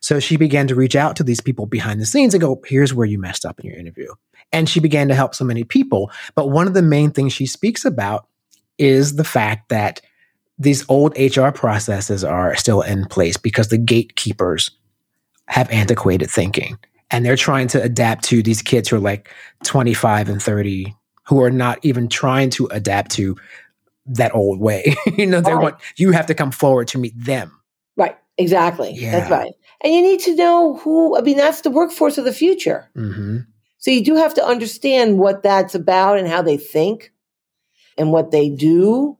So 0.00 0.20
she 0.20 0.36
began 0.36 0.66
to 0.68 0.74
reach 0.74 0.96
out 0.96 1.16
to 1.16 1.22
these 1.22 1.40
people 1.40 1.66
behind 1.66 2.00
the 2.00 2.06
scenes 2.06 2.34
and 2.34 2.40
go, 2.40 2.60
here's 2.66 2.94
where 2.94 3.06
you 3.06 3.18
messed 3.18 3.44
up 3.44 3.60
in 3.60 3.66
your 3.66 3.78
interview. 3.78 4.08
And 4.52 4.68
she 4.68 4.80
began 4.80 5.08
to 5.08 5.14
help 5.14 5.34
so 5.34 5.44
many 5.44 5.64
people. 5.64 6.10
But 6.34 6.50
one 6.50 6.66
of 6.66 6.74
the 6.74 6.82
main 6.82 7.10
things 7.10 7.32
she 7.32 7.46
speaks 7.46 7.84
about 7.84 8.26
is 8.78 9.16
the 9.16 9.24
fact 9.24 9.68
that 9.70 10.00
these 10.58 10.84
old 10.88 11.16
HR 11.18 11.48
processes 11.50 12.22
are 12.24 12.54
still 12.56 12.82
in 12.82 13.06
place 13.06 13.36
because 13.36 13.68
the 13.68 13.78
gatekeepers 13.78 14.70
have 15.48 15.70
antiquated 15.70 16.30
thinking 16.30 16.78
and 17.10 17.24
they're 17.24 17.36
trying 17.36 17.68
to 17.68 17.82
adapt 17.82 18.24
to 18.24 18.42
these 18.42 18.62
kids 18.62 18.88
who 18.88 18.96
are 18.96 19.00
like 19.00 19.28
25 19.64 20.28
and 20.28 20.42
30 20.42 20.94
who 21.26 21.42
are 21.42 21.50
not 21.50 21.78
even 21.82 22.08
trying 22.08 22.50
to 22.50 22.66
adapt 22.66 23.10
to 23.12 23.36
that 24.06 24.34
old 24.34 24.60
way. 24.60 24.94
you 25.16 25.26
know, 25.26 25.40
they 25.40 25.52
Right. 25.52 25.62
want 25.62 25.76
you 25.96 26.12
have 26.12 26.26
to 26.26 26.34
come 26.34 26.50
forward 26.50 26.88
to 26.88 26.98
meet 26.98 27.14
them. 27.16 27.52
Right. 27.96 28.16
Exactly. 28.38 28.92
Yeah. 28.94 29.12
That's 29.12 29.30
right. 29.30 29.52
And 29.82 29.92
you 29.92 30.02
need 30.02 30.20
to 30.20 30.36
know 30.36 30.76
who, 30.76 31.16
I 31.16 31.22
mean, 31.22 31.36
that's 31.36 31.62
the 31.62 31.70
workforce 31.70 32.18
of 32.18 32.24
the 32.24 32.32
future. 32.32 32.88
hmm 32.94 33.38
So 33.78 33.90
you 33.90 34.04
do 34.04 34.14
have 34.14 34.34
to 34.34 34.46
understand 34.46 35.18
what 35.18 35.42
that's 35.42 35.74
about 35.74 36.18
and 36.18 36.28
how 36.28 36.42
they 36.42 36.56
think 36.56 37.12
and 37.98 38.12
what 38.12 38.30
they 38.30 38.48
do. 38.48 39.18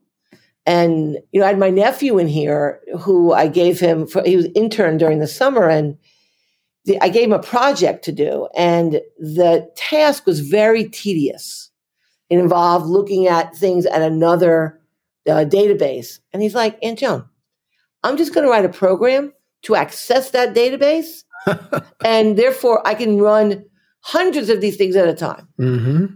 And, 0.64 1.19
you 1.33 1.40
know, 1.40 1.47
I 1.47 1.49
had 1.49 1.59
my 1.59 1.71
nephew 1.71 2.19
in 2.19 2.28
here 2.28 2.81
who 3.00 3.33
I 3.33 3.49
gave 3.49 3.81
him, 3.81 4.07
for, 4.07 4.23
he 4.23 4.37
was 4.37 4.47
intern 4.54 4.97
during 4.97 5.19
the 5.19 5.26
summer 5.26 5.69
and 5.69 5.99
the, 6.85 7.00
I 7.02 7.09
gave 7.09 7.25
him 7.25 7.33
a 7.33 7.42
project 7.42 8.04
to 8.04 8.12
do. 8.12 8.49
And 8.54 9.00
the 9.19 9.69
task 9.75 10.26
was 10.26 10.40
very 10.40 10.88
tedious. 10.88 11.71
It 12.31 12.38
involved 12.38 12.87
looking 12.87 13.26
at 13.26 13.57
things 13.57 13.85
at 13.87 14.02
another 14.02 14.81
uh, 15.28 15.45
database. 15.45 16.21
And 16.33 16.40
he's 16.40 16.54
like, 16.54 16.78
Aunt 16.83 16.99
Joan, 17.00 17.28
I'm 18.04 18.16
just 18.16 18.33
going 18.33 18.45
to 18.45 18.50
write 18.50 18.64
a 18.64 18.69
program 18.69 19.33
to 19.62 19.75
access 19.76 20.31
that 20.31 20.54
database. 20.54 21.25
and 22.04 22.37
therefore 22.38 22.87
I 22.87 22.95
can 22.95 23.19
run 23.21 23.64
hundreds 24.00 24.49
of 24.49 24.61
these 24.61 24.76
things 24.76 24.97
at 24.97 25.09
a 25.09 25.14
time. 25.14 25.49
hmm 25.57 26.07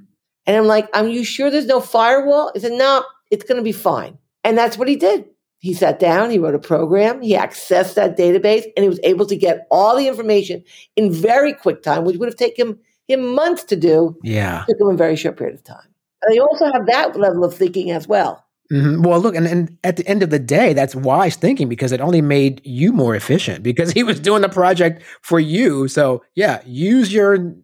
And 0.46 0.56
I'm 0.56 0.66
like, 0.66 0.88
are 0.94 1.06
you 1.06 1.24
sure 1.24 1.50
there's 1.50 1.66
no 1.66 1.80
firewall? 1.80 2.50
He 2.54 2.60
said, 2.60 2.72
no, 2.72 3.04
it's 3.30 3.44
going 3.44 3.56
to 3.58 3.62
be 3.62 3.72
fine. 3.72 4.18
And 4.44 4.56
that's 4.56 4.78
what 4.78 4.88
he 4.88 4.96
did. 4.96 5.24
He 5.58 5.74
sat 5.74 5.98
down, 5.98 6.30
he 6.30 6.38
wrote 6.38 6.54
a 6.54 6.58
program, 6.60 7.22
he 7.22 7.34
accessed 7.34 7.94
that 7.94 8.16
database, 8.16 8.64
and 8.76 8.82
he 8.84 8.88
was 8.88 9.00
able 9.02 9.26
to 9.26 9.34
get 9.34 9.66
all 9.70 9.96
the 9.96 10.06
information 10.06 10.62
in 10.94 11.10
very 11.12 11.52
quick 11.54 11.82
time, 11.82 12.04
which 12.04 12.18
would 12.18 12.28
have 12.28 12.36
taken 12.36 12.78
him 13.08 13.34
months 13.34 13.64
to 13.64 13.76
do, 13.76 14.16
Yeah. 14.22 14.64
took 14.68 14.78
him 14.78 14.88
a 14.88 14.96
very 14.96 15.16
short 15.16 15.36
period 15.38 15.54
of 15.56 15.64
time. 15.64 15.88
And 16.22 16.34
they 16.34 16.38
also 16.38 16.66
have 16.72 16.86
that 16.86 17.16
level 17.18 17.42
of 17.44 17.54
thinking 17.54 17.90
as 17.90 18.06
well. 18.06 18.44
Hmm 18.70 19.02
Well, 19.02 19.20
look, 19.20 19.34
and, 19.34 19.46
and 19.46 19.76
at 19.84 19.96
the 19.96 20.06
end 20.06 20.22
of 20.22 20.30
the 20.30 20.38
day, 20.38 20.72
that's 20.72 20.94
wise 20.94 21.36
thinking 21.36 21.68
because 21.68 21.92
it 21.92 22.00
only 22.00 22.20
made 22.20 22.60
you 22.64 22.92
more 22.92 23.14
efficient 23.14 23.62
because 23.62 23.90
he 23.92 24.02
was 24.02 24.20
doing 24.20 24.42
the 24.42 24.48
project 24.48 25.02
for 25.22 25.40
you. 25.40 25.88
So, 25.88 26.24
yeah, 26.34 26.62
use 26.66 27.12
your 27.12 27.54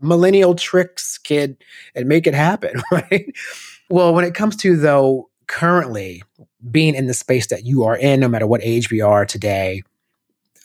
millennial 0.00 0.54
tricks, 0.54 1.18
kid, 1.18 1.56
and 1.94 2.06
make 2.06 2.26
it 2.26 2.34
happen, 2.34 2.82
right? 2.92 3.26
Well, 3.90 4.14
when 4.14 4.24
it 4.24 4.34
comes 4.34 4.56
to, 4.56 4.76
though, 4.76 5.28
currently 5.46 6.22
being 6.70 6.94
in 6.94 7.06
the 7.06 7.14
space 7.14 7.48
that 7.48 7.64
you 7.64 7.84
are 7.84 7.96
in, 7.96 8.20
no 8.20 8.28
matter 8.28 8.46
what 8.46 8.60
age 8.62 8.90
we 8.90 9.00
are 9.00 9.26
today, 9.26 9.82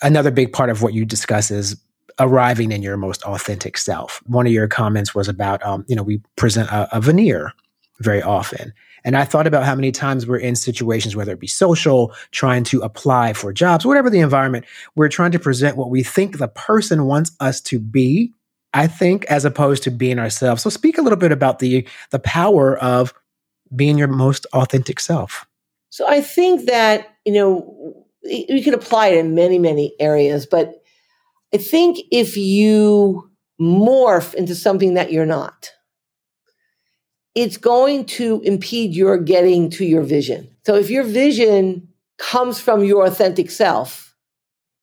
another 0.02 0.32
big 0.32 0.54
part 0.54 0.70
of 0.70 0.82
what 0.82 0.94
you 0.94 1.06
discuss 1.06 1.52
is 1.52 1.76
arriving 2.20 2.72
in 2.72 2.82
your 2.82 2.98
most 2.98 3.22
authentic 3.24 3.78
self. 3.78 4.22
One 4.28 4.48
of 4.48 4.54
your 4.54 4.68
comments 4.68 5.14
was 5.14 5.28
about, 5.28 5.64
um, 5.66 5.86
you 5.88 5.96
know, 5.96 6.04
we 6.04 6.22
present 6.36 6.70
a, 6.70 6.96
a 6.96 7.02
veneer 7.02 7.54
very 8.00 8.22
often. 8.22 8.74
And 9.04 9.16
I 9.16 9.24
thought 9.24 9.48
about 9.48 9.64
how 9.64 9.76
many 9.76 9.92
times 9.92 10.28
we're 10.28 10.38
in 10.38 10.56
situations, 10.56 11.16
whether 11.16 11.32
it 11.32 11.40
be 11.40 11.48
social, 11.48 12.14
trying 12.32 12.64
to 12.66 12.82
apply 12.82 13.34
for 13.34 13.54
jobs, 13.54 13.86
whatever 13.86 14.10
the 14.10 14.20
environment, 14.20 14.66
we're 14.96 15.10
trying 15.10 15.32
to 15.32 15.40
present 15.40 15.78
what 15.78 15.90
we 15.90 16.04
think 16.04 16.38
the 16.38 16.48
person 16.48 17.06
wants 17.06 17.32
us 17.40 17.62
to 17.62 17.80
be. 17.80 18.34
I 18.74 18.86
think, 18.86 19.24
as 19.26 19.46
opposed 19.46 19.84
to 19.84 19.92
being 19.92 20.20
ourselves. 20.20 20.62
So, 20.62 20.70
speak 20.70 20.98
a 20.98 21.02
little 21.02 21.18
bit 21.18 21.32
about 21.32 21.60
the 21.60 21.88
the 22.12 22.20
power 22.20 22.78
of 22.78 23.14
being 23.76 23.98
your 23.98 24.08
most 24.08 24.46
authentic 24.54 25.00
self. 25.00 25.46
So 25.90 26.08
I 26.08 26.22
think 26.22 26.66
that, 26.66 27.16
you 27.26 27.34
know, 27.34 28.06
you 28.24 28.64
can 28.64 28.74
apply 28.74 29.08
it 29.08 29.18
in 29.18 29.36
many, 29.36 29.60
many 29.60 29.94
areas, 30.00 30.46
but 30.46 30.84
I 31.54 31.58
think 31.58 31.98
if 32.12 32.36
you 32.36 33.30
morph 33.60 34.34
into 34.34 34.54
something 34.54 34.96
that 34.96 35.12
you're 35.12 35.26
not, 35.26 35.72
it's 37.38 37.56
going 37.56 38.04
to 38.04 38.42
impede 38.42 38.96
your 38.96 39.16
getting 39.16 39.70
to 39.70 39.86
your 39.86 40.02
vision. 40.02 40.50
So 40.66 40.74
if 40.74 40.90
your 40.90 41.04
vision 41.04 41.88
comes 42.18 42.60
from 42.60 42.84
your 42.84 43.06
authentic 43.06 43.52
self, 43.52 44.16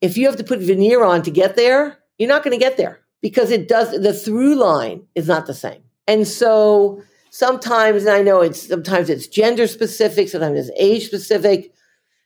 if 0.01 0.17
you 0.17 0.27
have 0.27 0.37
to 0.37 0.45
put 0.45 0.61
veneer 0.61 1.03
on 1.03 1.23
to 1.23 1.33
get 1.33 1.57
there, 1.57 1.99
you're 2.17 2.29
not 2.29 2.45
going 2.45 2.57
to 2.57 2.65
get 2.65 2.77
there 2.77 3.01
because 3.21 3.51
it 3.51 3.67
does, 3.67 3.91
the 4.01 4.13
through 4.13 4.55
line 4.55 5.03
is 5.17 5.27
not 5.27 5.47
the 5.47 5.53
same. 5.53 5.83
And 6.07 6.29
so 6.29 7.03
sometimes, 7.31 8.05
and 8.05 8.15
I 8.15 8.23
know 8.23 8.41
it's 8.41 8.69
sometimes 8.69 9.11
it's 9.11 9.27
gender 9.27 9.67
specific, 9.67 10.29
sometimes 10.29 10.69
it's 10.69 10.79
age 10.79 11.07
specific, 11.07 11.73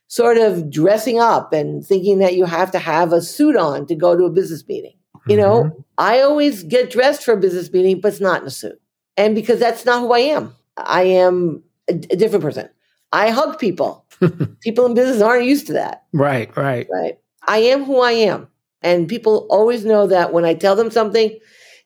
sort 0.09 0.37
of 0.37 0.69
dressing 0.69 1.19
up 1.19 1.53
and 1.53 1.83
thinking 1.83 2.19
that 2.19 2.35
you 2.35 2.45
have 2.45 2.69
to 2.73 2.79
have 2.79 3.13
a 3.13 3.21
suit 3.23 3.55
on 3.55 3.87
to 3.87 3.95
go 3.95 4.15
to 4.15 4.25
a 4.25 4.29
business 4.29 4.63
meeting. 4.67 4.93
You 5.27 5.37
know, 5.37 5.63
Mhm. 5.63 5.83
I 5.97 6.21
always 6.21 6.61
get 6.63 6.91
dressed 6.91 7.23
for 7.23 7.33
a 7.33 7.37
business 7.37 7.73
meeting, 7.73 7.99
but 7.99 8.09
it's 8.09 8.21
not 8.21 8.41
in 8.41 8.47
a 8.47 8.51
suit. 8.51 8.79
And 9.19 9.35
because 9.35 9.59
that's 9.59 9.85
not 9.85 9.99
who 9.99 10.13
I 10.13 10.19
am, 10.19 10.55
I 10.77 11.03
am 11.03 11.61
a, 11.89 11.93
a 11.93 12.15
different 12.15 12.43
person. 12.43 12.69
I 13.11 13.29
hug 13.31 13.59
people. 13.59 14.05
people 14.61 14.85
in 14.85 14.93
business 14.93 15.21
aren't 15.21 15.45
used 15.45 15.67
to 15.67 15.73
that, 15.73 16.05
Right, 16.13 16.55
right. 16.55 16.87
right? 16.91 17.19
I 17.47 17.57
am 17.57 17.83
who 17.83 17.99
I 17.99 18.11
am. 18.11 18.47
And 18.81 19.09
people 19.09 19.45
always 19.49 19.83
know 19.83 20.07
that 20.07 20.31
when 20.31 20.45
I 20.45 20.53
tell 20.53 20.75
them 20.75 20.89
something, 20.89 21.37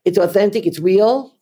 it's 0.06 0.18
authentic, 0.18 0.66
it's 0.68 0.80
real, 0.80 1.36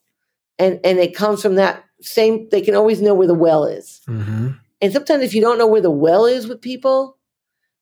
and 0.57 0.79
and 0.85 0.97
it 0.97 1.13
comes 1.15 1.41
from 1.41 1.55
that 1.55 1.83
same. 2.01 2.47
They 2.49 2.61
can 2.61 2.75
always 2.75 3.01
know 3.01 3.13
where 3.13 3.27
the 3.27 3.33
well 3.33 3.65
is. 3.65 4.01
Mm-hmm. 4.07 4.51
And 4.81 4.93
sometimes 4.93 5.23
if 5.23 5.33
you 5.33 5.41
don't 5.41 5.57
know 5.57 5.67
where 5.67 5.81
the 5.81 5.91
well 5.91 6.25
is 6.25 6.47
with 6.47 6.61
people, 6.61 7.17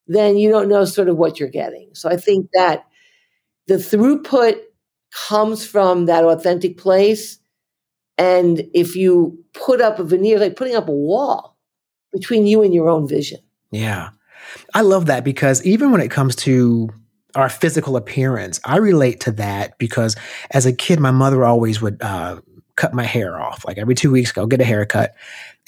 then 0.08 0.36
you 0.36 0.50
don't 0.50 0.68
know 0.68 0.84
sort 0.84 1.08
of 1.08 1.16
what 1.16 1.38
you're 1.38 1.48
getting. 1.48 1.90
So 1.94 2.08
I 2.08 2.16
think 2.16 2.48
that 2.54 2.86
the 3.68 3.74
throughput 3.74 4.58
comes 5.28 5.64
from 5.64 6.06
that 6.06 6.24
authentic 6.24 6.76
place. 6.76 7.38
And 8.18 8.64
if 8.74 8.96
you 8.96 9.38
put 9.54 9.80
up 9.80 9.98
a 9.98 10.04
veneer, 10.04 10.38
like 10.38 10.56
putting 10.56 10.76
up 10.76 10.88
a 10.88 10.92
wall 10.92 11.56
between 12.12 12.46
you 12.46 12.62
and 12.62 12.74
your 12.74 12.88
own 12.88 13.08
vision. 13.08 13.40
Yeah. 13.70 14.10
I 14.74 14.82
love 14.82 15.06
that 15.06 15.24
because 15.24 15.64
even 15.64 15.92
when 15.92 16.00
it 16.00 16.10
comes 16.10 16.36
to 16.36 16.90
our 17.34 17.48
physical 17.48 17.96
appearance, 17.96 18.60
I 18.64 18.76
relate 18.78 19.20
to 19.20 19.32
that 19.32 19.78
because 19.78 20.16
as 20.50 20.66
a 20.66 20.72
kid, 20.72 20.98
my 20.98 21.12
mother 21.12 21.44
always 21.44 21.80
would 21.80 22.02
uh, 22.02 22.40
cut 22.76 22.94
my 22.94 23.04
hair 23.04 23.38
off. 23.38 23.64
Like 23.66 23.78
every 23.78 23.94
two 23.94 24.10
weeks, 24.10 24.32
go 24.32 24.46
get 24.46 24.60
a 24.60 24.64
haircut. 24.64 25.14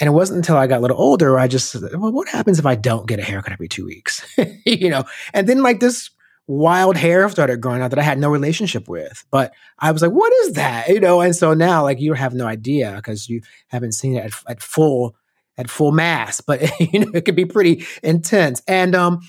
And 0.00 0.08
it 0.08 0.12
wasn't 0.12 0.38
until 0.38 0.56
I 0.56 0.66
got 0.66 0.78
a 0.78 0.80
little 0.80 0.98
older, 0.98 1.38
I 1.38 1.46
just, 1.46 1.74
well, 1.74 2.12
what 2.12 2.28
happens 2.28 2.58
if 2.58 2.66
I 2.66 2.74
don't 2.74 3.06
get 3.06 3.20
a 3.20 3.22
haircut 3.22 3.52
every 3.52 3.68
two 3.68 3.84
weeks? 3.84 4.26
you 4.66 4.88
know, 4.88 5.04
and 5.32 5.48
then 5.48 5.62
like 5.62 5.80
this 5.80 6.10
wild 6.46 6.96
hair 6.96 7.28
started 7.28 7.60
growing 7.60 7.82
out 7.82 7.90
that 7.90 7.98
I 7.98 8.02
had 8.02 8.18
no 8.18 8.30
relationship 8.30 8.88
with. 8.88 9.24
But 9.30 9.52
I 9.78 9.92
was 9.92 10.02
like, 10.02 10.12
what 10.12 10.32
is 10.44 10.54
that? 10.54 10.88
You 10.88 11.00
know, 11.00 11.20
and 11.20 11.34
so 11.34 11.54
now 11.54 11.82
like 11.82 12.00
you 12.00 12.12
have 12.14 12.34
no 12.34 12.46
idea 12.46 12.94
because 12.96 13.28
you 13.28 13.42
haven't 13.68 13.92
seen 13.92 14.16
it 14.16 14.24
at, 14.24 14.32
at 14.48 14.62
full 14.62 15.16
at 15.58 15.70
full 15.70 15.92
mass, 15.92 16.40
but 16.40 16.62
you 16.92 17.00
know, 17.00 17.10
it 17.14 17.24
could 17.24 17.36
be 17.36 17.44
pretty 17.44 17.86
intense. 18.02 18.62
And 18.66 18.94
um 18.94 19.20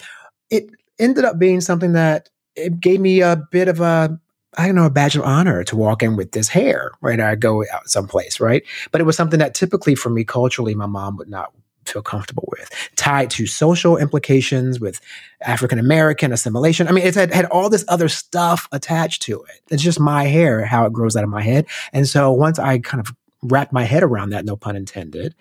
it 0.49 0.65
ended 0.99 1.25
up 1.25 1.39
being 1.39 1.61
something 1.61 1.93
that 1.93 2.29
it 2.55 2.79
gave 2.79 2.99
me 2.99 3.21
a 3.21 3.41
bit 3.51 3.67
of 3.67 3.79
a 3.79 4.19
I 4.55 4.67
don't 4.67 4.75
know, 4.75 4.85
a 4.85 4.91
badge 4.91 5.15
of 5.15 5.23
honor 5.23 5.63
to 5.63 5.75
walk 5.75 6.03
in 6.03 6.15
with 6.15 6.31
this 6.31 6.47
hair, 6.47 6.91
right? 7.01 7.19
I 7.19 7.33
go 7.33 7.65
out 7.73 7.89
someplace, 7.89 8.39
right? 8.39 8.63
But 8.91 9.01
it 9.01 9.05
was 9.05 9.17
something 9.17 9.39
that 9.39 9.55
typically 9.55 9.95
for 9.95 10.11
me 10.11 10.23
culturally, 10.23 10.75
my 10.75 10.85
mom 10.85 11.17
would 11.17 11.29
not 11.29 11.51
feel 11.85 12.01
comfortable 12.01 12.47
with, 12.51 12.69
tied 12.95 13.29
to 13.31 13.47
social 13.47 13.97
implications 13.97 14.79
with 14.79 14.99
African 15.41 15.79
American 15.79 16.31
assimilation. 16.31 16.87
I 16.87 16.91
mean, 16.91 17.05
it 17.05 17.15
had, 17.15 17.33
had 17.33 17.45
all 17.45 17.69
this 17.69 17.85
other 17.87 18.09
stuff 18.09 18.67
attached 18.71 19.21
to 19.23 19.43
it. 19.43 19.61
It's 19.69 19.83
just 19.83 19.99
my 19.99 20.25
hair, 20.25 20.65
how 20.65 20.85
it 20.85 20.93
grows 20.93 21.15
out 21.15 21.23
of 21.23 21.29
my 21.29 21.41
head. 21.41 21.65
And 21.91 22.07
so 22.07 22.31
once 22.31 22.59
I 22.59 22.79
kind 22.79 22.99
of 23.05 23.13
wrap 23.43 23.71
my 23.71 23.83
head 23.83 24.03
around 24.03 24.29
that, 24.29 24.45
no 24.45 24.55
pun 24.55 24.75
intended, 24.75 25.35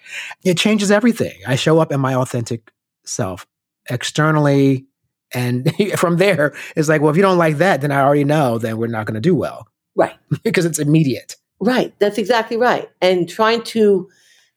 it 0.45 0.59
changes 0.59 0.91
everything. 0.91 1.39
I 1.47 1.57
show 1.57 1.79
up 1.79 1.93
in 1.93 2.01
my 2.01 2.15
authentic 2.15 2.73
self 3.05 3.47
externally. 3.89 4.87
And 5.33 5.73
from 5.97 6.17
there, 6.17 6.55
it's 6.77 6.89
like, 6.89 7.01
well, 7.01 7.11
if 7.11 7.17
you 7.17 7.23
don't 7.23 7.39
like 7.39 7.59
that, 7.59 7.81
then 7.81 7.93
I 7.93 8.01
already 8.01 8.25
know 8.25 8.59
then 8.59 8.77
we're 8.77 8.87
not 8.87 9.07
going 9.07 9.15
to 9.15 9.21
do 9.21 9.35
well. 9.35 9.69
Right. 9.95 10.15
because 10.43 10.65
it's 10.65 10.79
immediate. 10.79 11.37
Right. 11.61 11.95
That's 11.99 12.19
exactly 12.19 12.57
right. 12.57 12.91
And 13.01 13.29
trying 13.29 13.63
to 13.65 14.09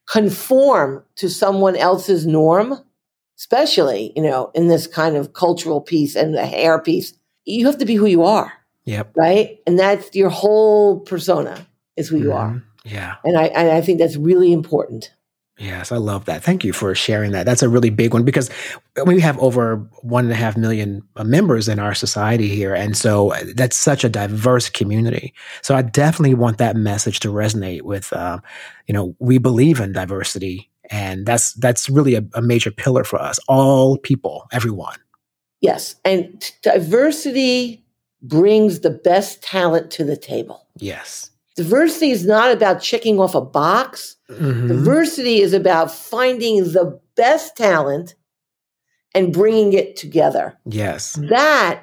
conform 0.06 1.04
to 1.16 1.28
someone 1.28 1.76
else's 1.76 2.26
norm, 2.26 2.78
especially, 3.38 4.12
you 4.16 4.22
know, 4.22 4.50
in 4.54 4.68
this 4.68 4.86
kind 4.86 5.16
of 5.16 5.32
cultural 5.32 5.80
piece 5.80 6.14
and 6.16 6.34
the 6.34 6.46
hair 6.46 6.80
piece, 6.80 7.12
you 7.44 7.66
have 7.66 7.78
to 7.78 7.84
be 7.86 7.94
who 7.94 8.06
you 8.06 8.22
are. 8.22 8.52
Yep. 8.84 9.12
Right. 9.16 9.58
And 9.66 9.78
that's 9.78 10.14
your 10.14 10.30
whole 10.30 11.00
persona 11.00 11.66
is 11.96 12.08
who 12.08 12.18
you 12.18 12.28
Mhm. 12.28 12.34
are. 12.34 12.62
Yeah. 12.84 13.16
And 13.24 13.36
I, 13.36 13.46
and 13.46 13.70
I 13.70 13.80
think 13.80 13.98
that's 13.98 14.16
really 14.16 14.52
important. 14.52 15.10
Yes, 15.58 15.90
I 15.90 15.96
love 15.96 16.26
that. 16.26 16.44
Thank 16.44 16.64
you 16.64 16.74
for 16.74 16.94
sharing 16.94 17.32
that. 17.32 17.46
That's 17.46 17.62
a 17.62 17.68
really 17.68 17.88
big 17.88 18.12
one 18.12 18.24
because 18.24 18.50
we 19.06 19.20
have 19.20 19.38
over 19.38 19.76
one 20.02 20.24
and 20.24 20.32
a 20.32 20.36
half 20.36 20.54
million 20.54 21.02
uh, 21.16 21.24
members 21.24 21.66
in 21.66 21.78
our 21.78 21.94
society 21.94 22.48
here. 22.48 22.74
And 22.74 22.94
so 22.94 23.32
uh, 23.32 23.40
that's 23.54 23.76
such 23.76 24.04
a 24.04 24.10
diverse 24.10 24.68
community. 24.68 25.32
So 25.62 25.74
I 25.74 25.80
definitely 25.80 26.34
want 26.34 26.58
that 26.58 26.76
message 26.76 27.20
to 27.20 27.28
resonate 27.28 27.82
with, 27.82 28.12
um, 28.12 28.42
you 28.86 28.92
know, 28.92 29.16
we 29.18 29.38
believe 29.38 29.80
in 29.80 29.92
diversity. 29.92 30.70
And 30.90 31.24
that's 31.24 31.54
that's 31.54 31.88
really 31.88 32.14
a, 32.14 32.24
a 32.34 32.42
major 32.42 32.70
pillar 32.70 33.02
for 33.02 33.20
us. 33.20 33.38
All 33.48 33.96
people, 33.96 34.46
everyone. 34.52 34.98
Yes. 35.62 35.96
And 36.04 36.52
diversity 36.62 37.82
brings 38.22 38.80
the 38.80 38.90
best 38.90 39.42
talent 39.42 39.90
to 39.92 40.04
the 40.04 40.16
table. 40.16 40.66
Yes. 40.76 41.30
Diversity 41.56 42.10
is 42.10 42.26
not 42.26 42.52
about 42.52 42.82
checking 42.82 43.18
off 43.18 43.34
a 43.34 43.40
box. 43.40 44.16
Mhm. 44.30 44.68
Diversity 44.68 45.40
is 45.40 45.52
about 45.52 45.90
finding 45.92 46.72
the 46.72 47.00
best 47.16 47.56
talent 47.56 48.14
and 49.14 49.32
bringing 49.32 49.72
it 49.72 49.96
together. 49.96 50.54
Yes. 50.66 51.18
That 51.30 51.82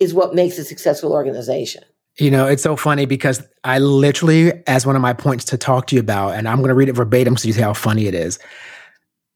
is 0.00 0.12
what 0.12 0.34
makes 0.34 0.58
a 0.58 0.64
successful 0.64 1.12
organization. 1.12 1.84
You 2.18 2.30
know, 2.30 2.46
it's 2.46 2.62
so 2.62 2.76
funny 2.76 3.06
because 3.06 3.42
I 3.64 3.78
literally, 3.78 4.52
as 4.66 4.86
one 4.86 4.96
of 4.96 5.02
my 5.02 5.12
points 5.12 5.44
to 5.46 5.56
talk 5.56 5.86
to 5.88 5.96
you 5.96 6.00
about, 6.00 6.34
and 6.34 6.48
I'm 6.48 6.58
going 6.58 6.68
to 6.68 6.74
read 6.74 6.88
it 6.88 6.92
verbatim 6.92 7.36
so 7.36 7.46
you 7.46 7.52
see 7.54 7.60
how 7.60 7.72
funny 7.72 8.06
it 8.06 8.14
is. 8.14 8.38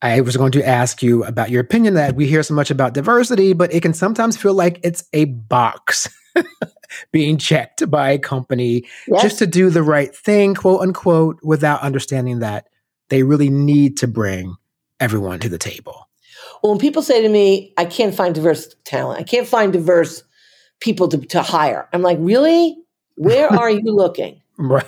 I 0.01 0.21
was 0.21 0.37
going 0.37 0.53
to 0.53 0.67
ask 0.67 1.03
you 1.03 1.25
about 1.25 1.51
your 1.51 1.61
opinion 1.61 1.95
that 1.95 2.15
we 2.15 2.27
hear 2.29 2.43
so 2.45 2.55
much 2.55 2.71
about 2.71 2.95
diversity, 2.95 3.53
but 3.53 3.73
it 3.75 3.83
can 3.83 3.95
sometimes 3.95 4.37
feel 4.37 4.55
like 4.55 4.79
it's 4.85 5.05
a 5.13 5.25
box 5.25 6.09
being 7.13 7.39
checked 7.39 7.91
by 7.91 8.11
a 8.11 8.19
company 8.19 8.85
Yes? 9.07 9.23
just 9.23 9.39
to 9.39 9.47
do 9.47 9.71
the 9.71 9.83
right 9.83 10.15
thing, 10.15 10.55
quote 10.55 10.81
unquote, 10.81 11.39
without 11.43 11.81
understanding 11.83 12.39
that 12.41 12.69
they 13.09 13.23
really 13.23 13.51
need 13.51 13.97
to 13.99 14.07
bring 14.09 14.57
everyone 15.01 15.39
to 15.41 15.49
the 15.49 15.59
table. 15.59 16.09
well, 16.63 16.73
when 16.73 16.81
people 16.81 17.03
say 17.03 17.23
to 17.23 17.29
me, 17.29 17.73
I 17.77 17.85
can't 17.85 18.15
find 18.15 18.35
diverse 18.35 18.75
talent, 18.85 19.21
I 19.21 19.23
can't 19.23 19.47
find 19.47 19.73
diverse 19.73 20.23
people 20.81 21.09
to, 21.09 21.19
to 21.19 21.43
hire, 21.43 21.89
I'm 21.93 22.03
like, 22.03 22.19
really? 22.21 22.77
Where 23.17 23.49
are 23.53 23.71
you 23.71 23.83
looking? 23.95 24.41
Right. 24.59 24.87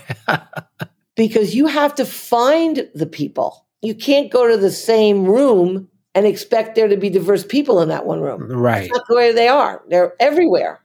Because 1.16 1.54
you 1.54 1.66
have 1.66 1.94
to 1.96 2.04
find 2.04 2.88
the 2.94 3.06
people. 3.06 3.66
You 3.82 3.94
can't 3.94 4.30
go 4.32 4.48
to 4.48 4.56
the 4.56 4.70
same 4.70 5.24
room 5.24 5.88
and 6.14 6.26
expect 6.26 6.74
there 6.74 6.88
to 6.88 6.96
be 6.96 7.10
diverse 7.10 7.44
people 7.44 7.80
in 7.82 7.88
that 7.88 8.06
one 8.06 8.20
room. 8.20 8.42
right. 8.50 8.82
That's 8.82 8.90
not 8.90 9.06
the 9.08 9.16
way 9.16 9.32
they 9.32 9.48
are. 9.48 9.82
They're 9.88 10.14
everywhere. 10.20 10.80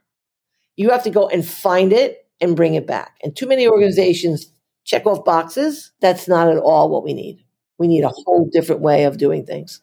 You 0.76 0.90
have 0.90 1.02
to 1.04 1.10
go 1.10 1.28
and 1.28 1.46
find 1.46 1.92
it 1.92 2.26
and 2.40 2.56
bring 2.56 2.74
it 2.74 2.86
back. 2.86 3.18
And 3.22 3.34
too 3.34 3.46
many 3.46 3.66
organizations 3.66 4.46
check 4.84 5.06
off 5.06 5.24
boxes. 5.24 5.92
That's 6.00 6.28
not 6.28 6.48
at 6.48 6.58
all 6.58 6.88
what 6.88 7.04
we 7.04 7.14
need. 7.14 7.42
We 7.78 7.88
need 7.88 8.04
a 8.04 8.08
whole 8.08 8.48
different 8.52 8.82
way 8.82 9.04
of 9.04 9.18
doing 9.18 9.44
things. 9.44 9.80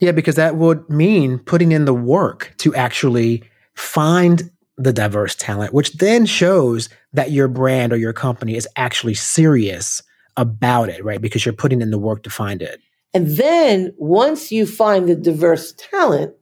Yeah, 0.00 0.12
because 0.12 0.36
that 0.36 0.56
would 0.56 0.88
mean 0.90 1.38
putting 1.38 1.72
in 1.72 1.84
the 1.84 1.94
work 1.94 2.52
to 2.58 2.74
actually 2.74 3.42
find 3.74 4.50
the 4.76 4.92
diverse 4.92 5.34
talent, 5.34 5.72
which 5.72 5.92
then 5.94 6.26
shows 6.26 6.88
that 7.12 7.30
your 7.30 7.48
brand 7.48 7.92
or 7.92 7.96
your 7.96 8.12
company 8.12 8.56
is 8.56 8.68
actually 8.76 9.14
serious 9.14 10.02
about 10.36 10.88
it, 10.88 11.04
right? 11.04 11.20
Because 11.20 11.44
you're 11.44 11.52
putting 11.52 11.80
in 11.80 11.90
the 11.90 11.98
work 11.98 12.22
to 12.24 12.30
find 12.30 12.60
it. 12.60 12.80
And 13.12 13.28
then 13.36 13.94
once 13.96 14.50
you 14.50 14.66
find 14.66 15.08
the 15.08 15.14
diverse 15.14 15.72
talent, 15.78 16.34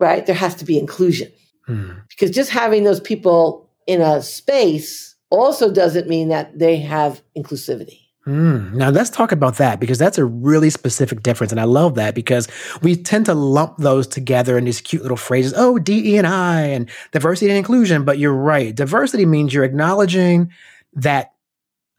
right, 0.00 0.24
there 0.24 0.34
has 0.34 0.54
to 0.56 0.64
be 0.64 0.78
inclusion. 0.78 1.30
Hmm. 1.68 1.90
Because 2.08 2.30
just 2.30 2.50
having 2.50 2.84
those 2.84 2.98
people 2.98 3.68
in 3.86 4.00
a 4.00 4.22
space 4.22 5.16
also 5.30 5.70
doesn't 5.70 6.08
mean 6.08 6.28
that 6.30 6.58
they 6.58 6.78
have 6.78 7.22
inclusivity. 7.36 8.00
Hmm. 8.24 8.76
Now 8.76 8.88
let's 8.90 9.10
talk 9.10 9.32
about 9.32 9.56
that 9.56 9.78
because 9.78 9.98
that's 9.98 10.18
a 10.18 10.24
really 10.24 10.70
specific 10.70 11.22
difference, 11.22 11.52
and 11.52 11.60
I 11.60 11.64
love 11.64 11.94
that 11.94 12.14
because 12.14 12.48
we 12.82 12.96
tend 12.96 13.26
to 13.26 13.34
lump 13.34 13.76
those 13.78 14.06
together 14.06 14.56
in 14.58 14.64
these 14.64 14.80
cute 14.80 15.02
little 15.02 15.16
phrases. 15.16 15.54
Oh, 15.56 15.78
DE 15.78 16.16
and 16.16 16.26
I, 16.26 16.62
and 16.62 16.90
diversity 17.12 17.50
and 17.50 17.58
inclusion. 17.58 18.04
But 18.04 18.18
you're 18.18 18.34
right. 18.34 18.74
Diversity 18.74 19.26
means 19.26 19.52
you're 19.52 19.64
acknowledging 19.64 20.50
that 20.94 21.32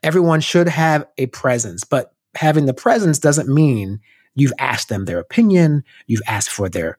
everyone 0.04 0.42
should 0.42 0.68
have 0.68 1.08
a 1.18 1.28
presence, 1.28 1.84
but 1.84 2.14
having 2.36 2.66
the 2.66 2.74
presence 2.74 3.20
doesn't 3.20 3.54
mean 3.54 4.00
you've 4.36 4.54
asked 4.60 4.90
them 4.90 5.06
their 5.06 5.20
opinion, 5.20 5.84
you've 6.08 6.22
asked 6.28 6.50
for 6.50 6.70
their 6.70 6.98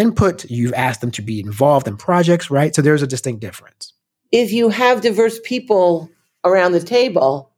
input, 0.00 0.44
you've 0.50 0.72
asked 0.74 1.00
them 1.00 1.10
to 1.12 1.22
be 1.22 1.38
involved 1.40 1.86
in 1.86 1.96
projects, 1.96 2.50
right? 2.50 2.74
So 2.74 2.82
there's 2.82 3.02
a 3.02 3.06
distinct 3.06 3.40
difference. 3.40 3.92
if 4.32 4.52
you 4.52 4.68
have 4.68 5.00
diverse 5.00 5.40
people 5.44 6.08
around 6.44 6.72
the 6.72 6.80
table, 6.80 7.50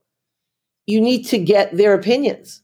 you 0.86 1.00
need 1.00 1.24
to 1.24 1.38
get 1.38 1.76
their 1.76 1.94
opinions, 1.94 2.62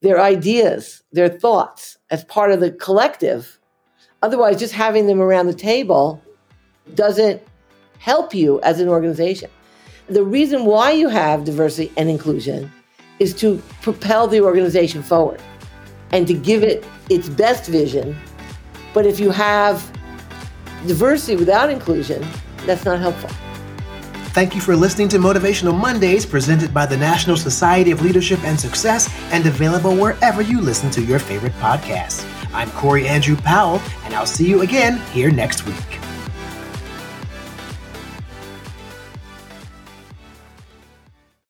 their 0.00 0.20
ideas, 0.20 1.02
their 1.12 1.28
thoughts 1.28 1.98
as 2.10 2.24
part 2.24 2.52
of 2.52 2.60
the 2.60 2.70
collective. 2.70 3.58
Otherwise, 4.22 4.58
just 4.58 4.72
having 4.72 5.06
them 5.06 5.20
around 5.20 5.46
the 5.46 5.54
table 5.54 6.22
doesn't 6.94 7.42
help 7.98 8.34
you 8.34 8.60
as 8.62 8.80
an 8.80 8.88
organization. 8.88 9.50
The 10.08 10.24
reason 10.24 10.64
why 10.64 10.92
you 10.92 11.08
have 11.08 11.44
diversity 11.44 11.92
and 11.96 12.08
inclusion 12.08 12.70
is 13.18 13.34
to 13.34 13.62
propel 13.82 14.26
the 14.26 14.40
organization 14.40 15.02
forward 15.02 15.40
and 16.12 16.26
to 16.26 16.34
give 16.34 16.62
it 16.62 16.84
its 17.08 17.28
best 17.28 17.70
vision. 17.70 18.16
But 18.94 19.06
if 19.06 19.18
you 19.18 19.30
have 19.30 19.90
diversity 20.86 21.36
without 21.36 21.70
inclusion, 21.70 22.26
that's 22.66 22.84
not 22.84 23.00
helpful. 23.00 23.30
Thank 24.32 24.54
you 24.54 24.62
for 24.62 24.74
listening 24.74 25.08
to 25.08 25.18
Motivational 25.18 25.78
Mondays, 25.78 26.24
presented 26.24 26.72
by 26.72 26.86
the 26.86 26.96
National 26.96 27.36
Society 27.36 27.90
of 27.90 28.00
Leadership 28.00 28.42
and 28.44 28.58
Success, 28.58 29.12
and 29.30 29.46
available 29.46 29.94
wherever 29.94 30.40
you 30.40 30.60
listen 30.60 30.90
to 30.92 31.02
your 31.02 31.18
favorite 31.18 31.52
podcasts. 31.54 32.26
I'm 32.54 32.70
Corey 32.70 33.06
Andrew 33.06 33.36
Powell, 33.36 33.80
and 34.04 34.14
I'll 34.14 34.24
see 34.24 34.48
you 34.48 34.62
again 34.62 34.98
here 35.12 35.30
next 35.30 35.66
week. 35.66 35.76